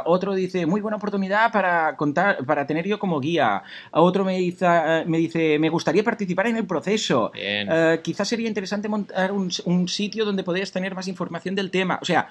Otro 0.06 0.34
dice, 0.34 0.66
muy 0.66 0.80
buena 0.80 0.96
oportunidad 0.96 1.52
para 1.52 1.96
contar, 1.96 2.44
para 2.44 2.66
tener 2.66 2.86
yo 2.86 2.98
como 2.98 3.20
guía. 3.20 3.62
Otro 3.92 4.24
me 4.24 4.38
dice, 4.38 4.66
me 5.06 5.18
dice, 5.18 5.58
me 5.58 5.68
gustaría 5.68 6.02
participar 6.02 6.46
en 6.46 6.56
el 6.56 6.66
proceso. 6.66 7.30
Bien. 7.34 7.68
Quizás 8.14 8.28
sería 8.28 8.46
interesante 8.46 8.88
montar 8.88 9.32
un, 9.32 9.50
un 9.64 9.88
sitio 9.88 10.24
donde 10.24 10.44
podrías 10.44 10.70
tener 10.70 10.94
más 10.94 11.08
información 11.08 11.56
del 11.56 11.72
tema. 11.72 11.98
O 12.00 12.04
sea, 12.04 12.30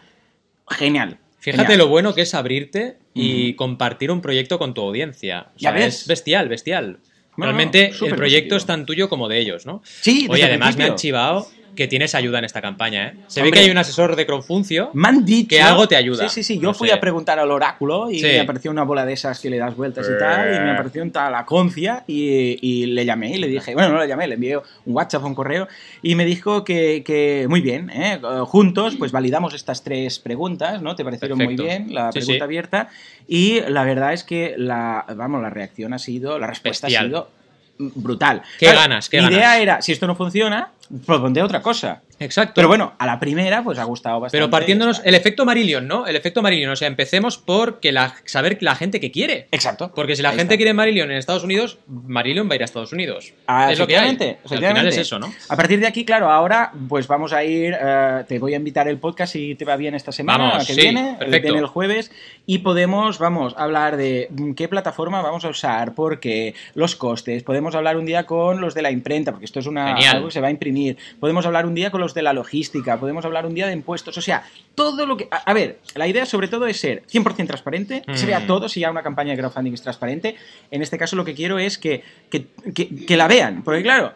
genial. 0.69 1.17
Fíjate 1.39 1.63
genial. 1.63 1.80
lo 1.80 1.88
bueno 1.89 2.15
que 2.15 2.22
es 2.22 2.34
abrirte 2.34 3.00
y 3.13 3.54
compartir 3.56 4.10
un 4.12 4.22
proyecto 4.22 4.58
con 4.58 4.74
tu 4.74 4.82
audiencia. 4.82 5.48
O 5.56 5.58
Ya 5.58 5.72
ves. 5.72 6.04
es 6.04 6.08
bestial, 6.08 6.48
bestial. 6.48 7.00
Realmente 7.36 7.91
no, 8.00 8.08
el 8.08 8.15
proyecto 8.15 8.56
positivo. 8.56 8.58
es 8.58 8.65
tan 8.65 8.86
tuyo 8.86 9.10
como 9.10 9.28
de 9.28 9.39
ellos, 9.39 9.65
¿no? 9.65 9.82
Sí, 9.84 10.26
Oye, 10.30 10.43
el 10.43 10.50
además 10.52 10.78
me 10.78 10.86
han 10.86 10.96
chivado 10.96 11.50
que 11.76 11.88
tienes 11.88 12.14
ayuda 12.16 12.40
en 12.40 12.46
esta 12.46 12.62
campaña, 12.62 13.08
¿eh? 13.08 13.14
Se 13.28 13.42
ve 13.42 13.52
que 13.52 13.60
hay 13.60 13.70
un 13.70 13.78
asesor 13.78 14.16
de 14.16 14.26
Crowdfuncio. 14.26 14.92
Me 14.94 15.08
han 15.08 15.26
dicho 15.26 15.50
Que 15.50 15.62
algo 15.62 15.88
te 15.88 15.96
ayuda. 15.96 16.30
Sí, 16.30 16.44
sí, 16.44 16.44
sí. 16.44 16.56
Yo 16.60 16.70
No 16.70 16.74
fui 16.74 16.90
sé. 16.90 16.94
a 16.94 17.00
preguntar 17.00 17.40
al 17.40 17.50
oráculo 17.52 18.12
y 18.12 18.20
Sí. 18.20 18.26
me 18.26 18.40
apareció 18.42 18.70
una 18.72 18.84
bola 18.84 19.06
de 19.06 19.14
esas 19.14 19.40
que 19.40 19.50
le 19.50 19.58
das 19.58 19.76
vueltas 19.76 20.08
y 20.10 20.18
tal. 20.20 20.54
Y 20.56 20.60
me 20.60 20.72
apareció 20.72 21.02
un 21.02 21.12
tal 21.12 21.34
Aconcia 21.36 22.04
y, 22.08 22.58
y 22.62 22.86
le 22.88 23.06
llamé 23.06 23.36
y 23.36 23.40
le 23.40 23.48
dije, 23.48 23.74
bueno, 23.74 23.90
no 23.94 24.00
le 24.02 24.08
llamé, 24.08 24.28
le 24.28 24.36
envié 24.36 24.58
un 24.58 24.64
WhatsApp 24.96 25.24
o 25.24 25.28
un 25.28 25.36
correo 25.36 25.68
y 26.02 26.16
me 26.16 26.26
dijo 26.26 26.64
que, 26.64 27.04
que 27.06 27.46
muy 27.50 27.62
bien, 27.62 27.90
¿eh? 27.90 28.20
juntos 28.46 28.96
pues 28.98 29.12
validamos 29.12 29.54
estas 29.54 29.84
tres 29.84 30.20
preguntas, 30.20 30.82
¿no? 30.82 30.96
Te 30.96 31.04
parecieron 31.04 31.38
Perfecto. 31.38 31.64
muy 31.64 31.70
bien, 31.70 31.94
la 31.94 32.12
Sí, 32.12 32.20
pregunta 32.20 32.38
sí. 32.40 32.44
abierta. 32.44 32.90
Y 33.28 33.62
la 33.70 33.84
verdad 33.84 34.14
es 34.14 34.24
que 34.24 34.54
la, 34.58 35.06
vamos, 35.16 35.42
la 35.42 35.50
reacción 35.50 35.94
ha 35.94 36.00
sido, 36.00 36.38
la 36.40 36.48
respuesta 36.48 36.88
Bestial. 36.88 37.06
ha 37.06 37.08
sido 37.08 37.30
brutal. 37.78 38.42
Qué 38.60 38.72
ganas, 38.74 39.10
qué 39.10 39.22
Mi 39.22 39.28
idea 39.28 39.60
era, 39.60 39.82
si 39.82 39.92
esto 39.92 40.08
no 40.08 40.16
funciona, 40.16 40.72
propondré 41.06 41.44
otra 41.44 41.62
cosa. 41.62 42.02
Exacto. 42.24 42.54
Pero 42.56 42.68
bueno, 42.68 42.94
a 42.98 43.06
la 43.06 43.20
primera 43.20 43.64
pues 43.64 43.78
ha 43.80 43.84
gustado 43.84 44.20
bastante. 44.20 44.38
Pero 44.38 44.50
partiéndonos, 44.50 45.02
el 45.06 45.16
efecto 45.16 45.46
Marillion, 45.46 45.88
¿no? 45.88 46.08
El 46.08 46.16
efecto 46.16 46.42
Marillion. 46.42 46.72
O 46.72 46.76
sea, 46.76 46.88
empecemos 46.88 47.38
por 47.38 47.80
que 47.80 47.92
la, 47.92 48.16
saber 48.26 48.58
la 48.62 48.76
gente 48.76 49.00
que 49.00 49.12
quiere. 49.12 49.48
Exacto. 49.52 49.92
Porque 49.94 50.16
si 50.16 50.22
la 50.22 50.30
Ahí 50.30 50.36
gente 50.38 50.54
está. 50.54 50.58
quiere 50.58 50.74
Marillion 50.74 51.12
en 51.12 51.18
Estados 51.18 51.44
Unidos, 51.44 51.78
Marillion 51.88 52.48
va 52.50 52.54
a 52.54 52.56
ir 52.56 52.62
a 52.62 52.66
Estados 52.66 52.94
Unidos. 52.94 53.34
Ah, 53.48 53.72
es 53.72 53.80
lo 53.80 53.88
que 53.88 53.98
hay. 53.98 54.06
efectivamente, 54.10 54.40
O 54.44 54.48
sea, 54.50 54.58
Al 54.58 54.64
final 54.66 54.88
es 54.88 54.98
eso, 54.98 55.20
¿no? 55.20 55.34
A 55.50 55.56
partir 55.56 55.80
de 55.80 55.88
aquí, 55.88 56.06
claro, 56.06 56.30
ahora 56.30 56.72
pues 56.90 57.08
vamos 57.08 57.34
a 57.34 57.44
ir, 57.44 57.76
eh, 57.80 58.24
te 58.28 58.40
voy 58.40 58.54
a 58.54 58.58
invitar 58.58 58.88
el 58.88 58.98
podcast 58.98 59.34
si 59.34 59.56
te 59.56 59.66
va 59.66 59.76
bien 59.76 59.96
esta 59.96 60.12
semana 60.12 60.50
Vamos, 60.50 60.68
que 60.68 60.74
sí, 60.74 60.82
viene, 60.82 61.16
perfecto. 61.20 61.42
viene 61.44 61.60
el 61.60 61.68
jueves, 61.68 62.12
y 62.46 62.60
podemos, 62.60 63.20
vamos, 63.20 63.54
hablar 63.58 63.98
de 63.98 64.28
mm, 64.32 64.54
qué 64.54 64.68
plataforma 64.68 65.22
vamos 65.22 65.46
a 65.46 65.50
usar, 65.50 65.94
por 65.94 66.20
qué, 66.20 66.54
los 66.76 66.96
costes, 66.96 67.44
podemos 67.44 67.76
hablar 67.76 67.98
un 67.98 68.06
día 68.06 68.26
con 68.26 68.62
los 68.62 68.74
de 68.74 68.82
la 68.82 68.92
imprenta, 68.92 69.32
porque 69.32 69.46
esto 69.46 69.60
es 69.60 69.68
una, 69.68 69.88
Genial. 69.96 70.16
algo 70.18 70.28
que 70.28 70.34
se 70.34 70.42
va 70.42 70.48
a 70.48 70.52
imprimir, 70.52 70.98
podemos 71.20 71.46
hablar 71.46 71.66
un 71.66 71.74
día 71.76 71.92
con 71.92 72.02
los 72.02 72.12
de 72.13 72.21
la 72.21 72.34
logística, 72.34 72.99
podemos 72.99 73.23
hablar 73.26 73.45
un 73.45 73.54
día 73.54 73.67
de 73.67 73.73
impuestos, 73.73 74.17
o 74.17 74.21
sea, 74.21 74.43
todo 74.76 75.06
lo 75.06 75.17
que... 75.17 75.28
A, 75.32 75.38
a 75.38 75.54
ver, 75.54 75.80
la 75.95 76.08
idea 76.08 76.26
sobre 76.26 76.47
todo 76.47 76.65
es 76.67 76.80
ser 76.80 77.04
100% 77.08 77.47
transparente, 77.47 78.04
que 78.06 78.17
se 78.17 78.26
vea 78.26 78.39
Mm. 78.41 78.47
todo, 78.47 78.69
si 78.69 78.80
ya 78.80 78.91
una 78.91 79.04
campaña 79.04 79.32
de 79.32 79.38
crowdfunding 79.39 79.73
es 79.73 79.82
transparente, 79.82 80.36
en 80.71 80.82
este 80.82 80.97
caso 80.97 81.15
lo 81.15 81.26
que 81.26 81.34
quiero 81.34 81.60
es 81.60 81.78
que, 81.78 82.04
que, 82.30 82.47
que- 82.73 83.06
que 83.06 83.17
la 83.17 83.28
vean, 83.28 83.63
porque 83.63 83.82
claro... 83.84 84.13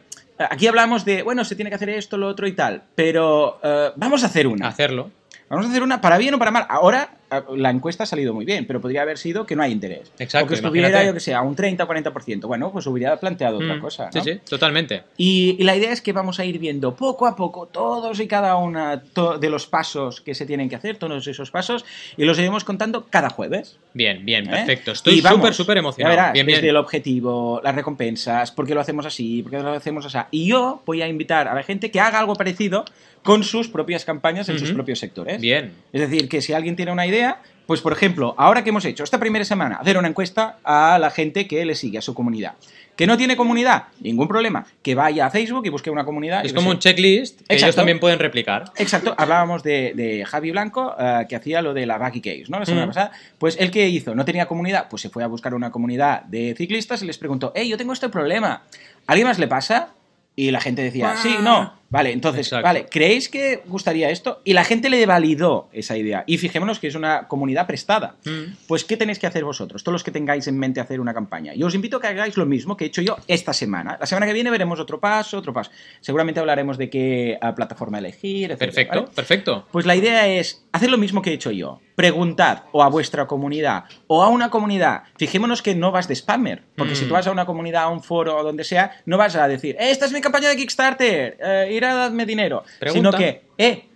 Aquí 0.51 0.67
hablamos 0.67 1.03
de, 1.03 1.23
bueno, 1.23 1.43
se 1.43 1.55
tiene 1.55 1.71
que 1.71 1.77
hacer 1.77 1.89
esto, 1.89 2.15
lo 2.15 2.27
otro 2.27 2.45
y 2.47 2.51
tal, 2.51 2.83
pero 2.93 3.59
eh, 3.63 3.89
vamos 3.95 4.21
a 4.23 4.27
hacer 4.27 4.45
una. 4.45 4.67
Hacerlo. 4.67 5.09
Vamos 5.49 5.65
a 5.65 5.69
hacer 5.69 5.81
una 5.81 5.99
para 5.99 6.19
bien 6.19 6.35
o 6.35 6.37
para 6.37 6.51
mal. 6.51 6.67
Ahora 6.69 7.09
ah, 7.11 7.16
la 7.55 7.69
encuesta 7.71 8.03
ha 8.03 8.07
salido 8.07 8.33
muy 8.33 8.45
bien, 8.45 8.65
pero 8.65 8.79
podría 8.79 9.01
haber 9.01 9.17
sido 9.17 9.45
que 9.45 9.55
no 9.55 9.63
hay 9.63 9.71
interés. 9.71 10.11
Exacto, 10.17 10.45
O 10.45 10.47
que 10.47 10.55
estuviera, 10.55 10.87
imagínate. 10.87 11.07
yo 11.07 11.13
que 11.13 11.19
sé, 11.19 11.33
a 11.33 11.41
un 11.41 11.55
30 11.55 11.83
o 11.83 11.87
40%. 11.87 12.47
Bueno, 12.47 12.71
pues 12.71 12.87
hubiera 12.87 13.17
planteado 13.19 13.57
otra 13.57 13.75
Mm, 13.75 13.81
cosa. 13.81 14.11
Sí, 14.11 14.17
¿no? 14.19 14.23
sí, 14.23 14.39
totalmente. 14.49 15.03
Y, 15.17 15.57
y 15.59 15.63
la 15.63 15.75
idea 15.75 15.91
es 15.91 16.01
que 16.01 16.13
vamos 16.13 16.39
a 16.39 16.45
ir 16.45 16.57
viendo 16.59 16.95
poco 16.95 17.27
a 17.27 17.35
poco 17.35 17.65
todos 17.67 18.19
y 18.19 18.27
cada 18.27 18.55
una 18.55 19.01
to- 19.01 19.37
de 19.37 19.49
los 19.49 19.67
pasos 19.67 20.21
que 20.21 20.35
se 20.35 20.45
tienen 20.45 20.69
que 20.69 20.75
hacer, 20.77 20.97
todos 20.97 21.27
esos 21.27 21.51
pasos, 21.51 21.83
y 22.15 22.23
los 22.25 22.39
iremos 22.39 22.63
contando 22.63 23.07
cada 23.09 23.29
jueves. 23.29 23.77
Bien, 23.93 24.23
bien, 24.23 24.45
¿eh? 24.47 24.49
perfecto. 24.51 24.91
Estoy 24.91 25.21
súper, 25.21 25.53
súper 25.53 25.75
ya 25.75 25.79
emocionado. 25.79 26.15
verás, 26.15 26.33
bien, 26.33 26.45
desde 26.45 26.61
bien. 26.61 26.69
el 26.71 26.77
objetivo, 26.77 27.61
las 27.63 27.73
recompensas, 27.73 28.51
por 28.51 28.67
qué 28.67 28.75
lo 28.75 28.81
hacemos 28.81 29.05
así, 29.05 29.41
por 29.41 29.51
qué 29.51 29.59
lo 29.59 29.71
hacemos 29.71 30.05
así. 30.05 30.17
Y 30.31 30.47
yo 30.47 30.81
voy 30.85 31.01
a 31.01 31.07
invitar 31.07 31.47
a 31.47 31.55
la 31.55 31.63
gente 31.63 31.89
que 31.89 31.99
haga 31.99 32.19
algo 32.19 32.35
parecido 32.35 32.85
con 33.23 33.43
sus 33.43 33.67
propias 33.67 34.05
campañas 34.05 34.47
en 34.49 34.59
sus 34.59 34.71
propios 34.71 34.99
sectores. 34.99 35.41
Bien. 35.41 35.73
Es 35.91 36.01
decir, 36.01 36.29
que 36.29 36.41
si 36.41 36.53
alguien 36.53 36.75
tiene 36.75 36.91
una 36.91 37.07
idea, 37.07 37.41
pues 37.67 37.81
por 37.81 37.93
ejemplo, 37.93 38.33
ahora 38.37 38.63
que 38.63 38.69
hemos 38.71 38.85
hecho 38.85 39.03
esta 39.03 39.19
primera 39.19 39.45
semana, 39.45 39.75
hacer 39.75 39.97
una 39.97 40.07
encuesta 40.07 40.57
a 40.63 40.97
la 40.99 41.11
gente 41.11 41.47
que 41.47 41.63
le 41.65 41.75
sigue, 41.75 41.99
a 41.99 42.01
su 42.01 42.13
comunidad. 42.15 42.53
¿Que 42.95 43.05
no 43.05 43.15
tiene 43.15 43.37
comunidad? 43.37 43.83
Ningún 43.99 44.27
problema. 44.27 44.65
Que 44.81 44.95
vaya 44.95 45.27
a 45.27 45.29
Facebook 45.29 45.63
y 45.67 45.69
busque 45.69 45.91
una 45.91 46.03
comunidad. 46.03 46.43
Es 46.43 46.51
como 46.51 46.71
un 46.71 46.79
checklist 46.79 47.37
que 47.41 47.43
ellos 47.49 47.61
Exacto. 47.61 47.75
también 47.75 47.99
pueden 47.99 48.17
replicar. 48.17 48.71
Exacto, 48.75 49.13
hablábamos 49.15 49.61
de, 49.61 49.93
de 49.95 50.25
Javi 50.25 50.49
Blanco, 50.49 50.95
eh, 50.99 51.27
que 51.29 51.35
hacía 51.35 51.61
lo 51.61 51.75
de 51.75 51.85
la 51.85 51.99
Buggy 51.99 52.21
Case, 52.21 52.45
¿no? 52.49 52.57
La 52.57 52.65
semana 52.65 52.87
Mm. 52.87 52.89
pasada. 52.89 53.11
Pues 53.37 53.55
él 53.59 53.69
que 53.69 53.87
hizo, 53.87 54.15
no 54.15 54.25
tenía 54.25 54.47
comunidad, 54.47 54.87
pues 54.89 55.03
se 55.03 55.09
fue 55.09 55.23
a 55.23 55.27
buscar 55.27 55.53
una 55.53 55.69
comunidad 55.69 56.23
de 56.23 56.55
ciclistas 56.57 57.03
y 57.03 57.05
les 57.05 57.19
preguntó, 57.19 57.51
hey, 57.53 57.69
yo 57.69 57.77
tengo 57.77 57.93
este 57.93 58.09
problema, 58.09 58.51
¿a 58.51 58.61
¿alguien 59.05 59.27
más 59.27 59.37
le 59.37 59.47
pasa? 59.47 59.89
Y 60.35 60.49
la 60.49 60.59
gente 60.59 60.81
decía, 60.81 61.15
sí, 61.17 61.35
no. 61.41 61.73
Vale, 61.89 62.11
entonces, 62.11 62.47
Exacto. 62.47 62.65
vale, 62.65 62.85
¿creéis 62.89 63.29
que 63.29 63.61
gustaría 63.65 64.09
esto? 64.09 64.41
Y 64.43 64.53
la 64.53 64.65
gente 64.65 64.89
le 64.89 65.05
validó 65.05 65.69
esa 65.71 65.95
idea. 65.95 66.23
Y 66.27 66.37
fijémonos 66.37 66.79
que 66.79 66.87
es 66.87 66.95
una 66.95 67.27
comunidad 67.29 67.65
prestada. 67.65 68.15
Mm. 68.25 68.55
Pues, 68.67 68.83
¿qué 68.83 68.97
tenéis 68.97 69.19
que 69.19 69.27
hacer 69.27 69.45
vosotros? 69.45 69.83
Todos 69.83 69.93
los 69.93 70.03
que 70.03 70.11
tengáis 70.11 70.47
en 70.47 70.57
mente 70.59 70.81
hacer 70.81 70.99
una 70.99 71.13
campaña. 71.13 71.53
Yo 71.53 71.67
os 71.67 71.75
invito 71.75 71.97
a 71.97 72.01
que 72.01 72.07
hagáis 72.07 72.35
lo 72.35 72.45
mismo 72.45 72.75
que 72.75 72.83
he 72.83 72.87
hecho 72.87 73.01
yo 73.01 73.15
esta 73.27 73.53
semana. 73.53 73.97
La 73.99 74.05
semana 74.05 74.25
que 74.25 74.33
viene 74.33 74.49
veremos 74.51 74.79
otro 74.79 74.99
paso, 74.99 75.37
otro 75.37 75.53
paso. 75.53 75.71
Seguramente 76.01 76.39
hablaremos 76.41 76.77
de 76.77 76.89
qué 76.89 77.37
plataforma 77.55 77.99
elegir, 77.99 78.51
etcétera, 78.51 78.57
Perfecto, 78.67 78.99
¿vale? 79.01 79.11
perfecto. 79.15 79.67
Pues 79.71 79.85
la 79.85 79.95
idea 79.95 80.27
es 80.27 80.65
hacer 80.73 80.89
lo 80.91 80.97
mismo 80.97 81.21
que 81.21 81.29
he 81.31 81.33
hecho 81.33 81.51
yo. 81.51 81.79
Preguntad 81.97 82.65
o 82.73 82.83
a 82.83 82.89
vuestra 82.89 83.25
comunidad 83.25 83.85
o 84.05 84.21
a 84.21 84.27
una 84.29 84.51
comunidad. 84.51 85.01
Fijémonos 85.17 85.63
que 85.63 85.73
no 85.73 85.91
vas 85.91 86.07
de 86.07 86.13
spammer. 86.15 86.61
Porque 86.77 86.93
Mm. 86.93 86.95
si 86.95 87.05
tú 87.07 87.13
vas 87.15 87.25
a 87.25 87.31
una 87.31 87.47
comunidad, 87.47 87.85
a 87.85 87.87
un 87.89 88.03
foro 88.03 88.37
o 88.37 88.43
donde 88.43 88.63
sea, 88.63 88.91
no 89.07 89.17
vas 89.17 89.35
a 89.35 89.47
decir, 89.47 89.75
"Eh, 89.79 89.89
esta 89.89 90.05
es 90.05 90.11
mi 90.13 90.21
campaña 90.21 90.47
de 90.49 90.55
Kickstarter, 90.57 91.37
eh, 91.41 91.69
ir 91.73 91.83
a 91.85 91.95
darme 91.95 92.27
dinero. 92.27 92.63
Pregunta. 92.79 93.09
Sino 93.09 93.11
que, 93.17 93.45
eh, 93.57 93.89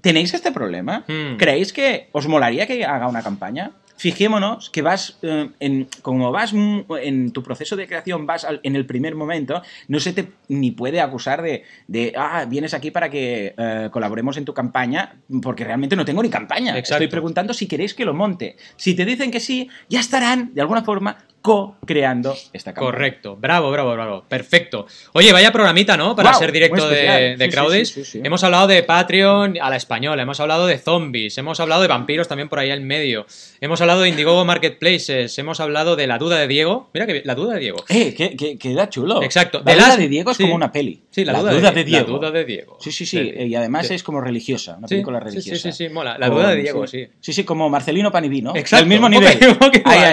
¿tenéis 0.00 0.34
este 0.34 0.50
problema? 0.50 1.04
Mm. 1.06 1.36
¿Creéis 1.36 1.72
que 1.72 2.08
os 2.10 2.26
molaría 2.26 2.66
que 2.66 2.84
haga 2.84 3.06
una 3.06 3.22
campaña? 3.22 3.70
Fijémonos 4.00 4.70
que 4.70 4.80
vas, 4.80 5.18
eh, 5.20 5.50
en, 5.60 5.86
como 6.00 6.32
vas 6.32 6.54
en 6.54 7.32
tu 7.32 7.42
proceso 7.42 7.76
de 7.76 7.86
creación, 7.86 8.24
vas 8.24 8.46
al- 8.46 8.60
en 8.62 8.74
el 8.74 8.86
primer 8.86 9.14
momento, 9.14 9.60
no 9.88 10.00
se 10.00 10.14
te 10.14 10.28
ni 10.48 10.70
puede 10.70 11.02
acusar 11.02 11.42
de, 11.42 11.64
de 11.86 12.14
ah, 12.16 12.46
vienes 12.48 12.72
aquí 12.72 12.90
para 12.90 13.10
que 13.10 13.54
eh, 13.58 13.88
colaboremos 13.92 14.38
en 14.38 14.46
tu 14.46 14.54
campaña, 14.54 15.16
porque 15.42 15.64
realmente 15.64 15.96
no 15.96 16.06
tengo 16.06 16.22
ni 16.22 16.30
campaña. 16.30 16.78
Exacto. 16.78 17.04
Estoy 17.04 17.08
preguntando 17.08 17.52
si 17.52 17.66
queréis 17.66 17.92
que 17.92 18.06
lo 18.06 18.14
monte. 18.14 18.56
Si 18.76 18.94
te 18.94 19.04
dicen 19.04 19.30
que 19.30 19.38
sí, 19.38 19.68
ya 19.90 20.00
estarán, 20.00 20.54
de 20.54 20.62
alguna 20.62 20.80
forma, 20.82 21.18
co-creando 21.42 22.36
esta 22.52 22.72
campaña. 22.74 22.92
Correcto, 22.92 23.36
bravo, 23.36 23.70
bravo, 23.70 23.92
bravo, 23.92 24.24
perfecto. 24.28 24.86
Oye, 25.12 25.32
vaya 25.32 25.50
programita, 25.52 25.96
¿no? 25.96 26.14
Para 26.14 26.34
ser 26.34 26.52
directo 26.52 26.88
de, 26.88 27.36
de 27.36 27.50
Sí, 27.50 27.84
sí, 27.86 28.04
sí. 28.04 28.20
Hemos 28.22 28.42
hablado 28.44 28.66
de 28.66 28.82
Patreon 28.82 29.56
a 29.60 29.70
la 29.70 29.76
española, 29.76 30.22
hemos 30.22 30.40
hablado 30.40 30.66
de 30.66 30.78
zombies, 30.78 31.36
hemos 31.38 31.58
hablado 31.60 31.82
de 31.82 31.88
vampiros 31.88 32.28
también 32.28 32.48
por 32.48 32.58
ahí 32.58 32.70
en 32.70 32.86
medio, 32.86 33.26
hemos 33.60 33.80
hablado 33.80 34.02
de 34.02 34.08
Indiegogo 34.10 34.44
Marketplaces, 34.44 35.38
hemos 35.38 35.60
hablado 35.60 35.96
de 35.96 36.06
la 36.06 36.18
duda 36.18 36.38
de 36.38 36.46
Diego. 36.48 36.90
Mira 36.94 37.06
que 37.06 37.22
la 37.24 37.34
duda 37.34 37.54
de 37.54 37.60
Diego. 37.60 37.84
Eh, 37.88 38.14
que, 38.14 38.36
que, 38.36 38.58
queda 38.58 38.88
chulo. 38.88 39.22
Exacto. 39.22 39.62
La 39.64 39.72
De 39.72 39.78
duda 39.78 39.88
las- 39.88 39.98
de 39.98 40.08
Diego 40.08 40.30
es 40.30 40.36
sí. 40.36 40.42
como 40.44 40.54
una 40.54 40.70
peli. 40.72 41.02
Sí, 41.10 41.24
la, 41.24 41.32
duda, 41.40 41.72
de, 41.72 41.84
Diego. 41.84 42.06
La 42.06 42.12
duda 42.18 42.30
de 42.30 42.44
Diego. 42.44 42.76
Sí, 42.80 42.92
sí, 42.92 43.04
sí. 43.04 43.18
Y 43.18 43.54
además 43.54 43.88
de- 43.88 43.94
es 43.96 44.02
como 44.02 44.20
religiosa, 44.20 44.76
una 44.78 44.86
película 44.86 45.18
sí, 45.20 45.24
sí, 45.24 45.50
religiosa. 45.50 45.72
sí, 45.72 45.86
sí, 45.88 45.92
mola. 45.92 46.16
La 46.18 46.28
duda 46.28 46.50
de 46.50 46.56
Diego, 46.62 46.86
sí. 46.86 47.08
Sí, 47.20 47.32
sí, 47.32 47.44
como 47.44 47.68
Marcelino 47.68 48.12
Panivino. 48.12 48.54
Exacto, 48.54 48.82
Del 48.84 48.88
mismo 48.88 49.08
nivel. 49.08 49.38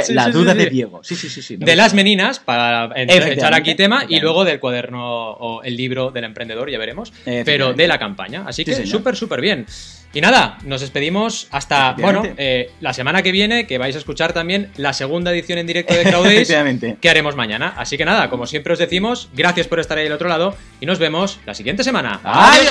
la 0.09 0.29
duda 0.29 0.53
de 0.53 0.63
sí. 0.63 0.69
Diego. 0.69 1.03
Sí, 1.03 1.15
sí, 1.17 1.29
sí. 1.29 1.41
sí. 1.41 1.57
De 1.57 1.75
las 1.75 1.93
meninas, 1.93 2.39
para 2.39 2.89
echar 2.95 3.53
aquí 3.53 3.75
tema, 3.75 4.05
y 4.07 4.19
luego 4.19 4.45
del 4.45 4.59
cuaderno 4.59 5.31
o 5.31 5.63
el 5.63 5.75
libro 5.75 6.11
del 6.11 6.23
emprendedor, 6.23 6.69
ya 6.69 6.77
veremos, 6.77 7.11
pero 7.45 7.73
de 7.73 7.87
la 7.87 7.99
campaña. 7.99 8.43
Así 8.47 8.63
Sí, 8.63 8.71
que 8.71 8.85
súper, 8.87 9.15
súper 9.15 9.41
bien. 9.41 9.65
Y 10.13 10.21
nada, 10.21 10.57
nos 10.63 10.81
despedimos 10.81 11.47
hasta, 11.51 11.91
bueno, 11.93 12.23
eh, 12.37 12.71
la 12.79 12.93
semana 12.93 13.21
que 13.21 13.31
viene, 13.31 13.67
que 13.67 13.77
vais 13.77 13.95
a 13.95 13.99
escuchar 13.99 14.33
también 14.33 14.71
la 14.77 14.93
segunda 14.93 15.31
edición 15.31 15.59
en 15.59 15.67
directo 15.67 15.93
de 15.93 16.03
Crowdays, 16.03 16.51
que 17.01 17.09
haremos 17.09 17.35
mañana. 17.35 17.73
Así 17.77 17.97
que 17.97 18.05
nada, 18.05 18.29
como 18.29 18.47
siempre 18.47 18.73
os 18.73 18.79
decimos, 18.79 19.29
gracias 19.33 19.67
por 19.67 19.79
estar 19.79 19.97
ahí 19.97 20.07
al 20.07 20.13
otro 20.13 20.29
lado 20.29 20.55
y 20.79 20.85
nos 20.85 20.97
vemos 20.97 21.39
la 21.45 21.53
siguiente 21.53 21.83
semana. 21.83 22.19
¡Adiós! 22.23 22.69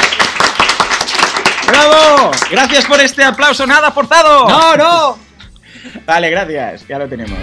¡Bravo! 1.68 2.30
Gracias 2.50 2.84
por 2.86 3.00
este 3.00 3.22
aplauso 3.22 3.66
nada 3.66 3.90
forzado. 3.92 4.48
¡No, 4.48 4.76
no! 4.76 5.18
Vale, 6.04 6.30
gracias. 6.30 6.86
Ya 6.88 6.98
lo 6.98 7.08
tenemos. 7.08 7.38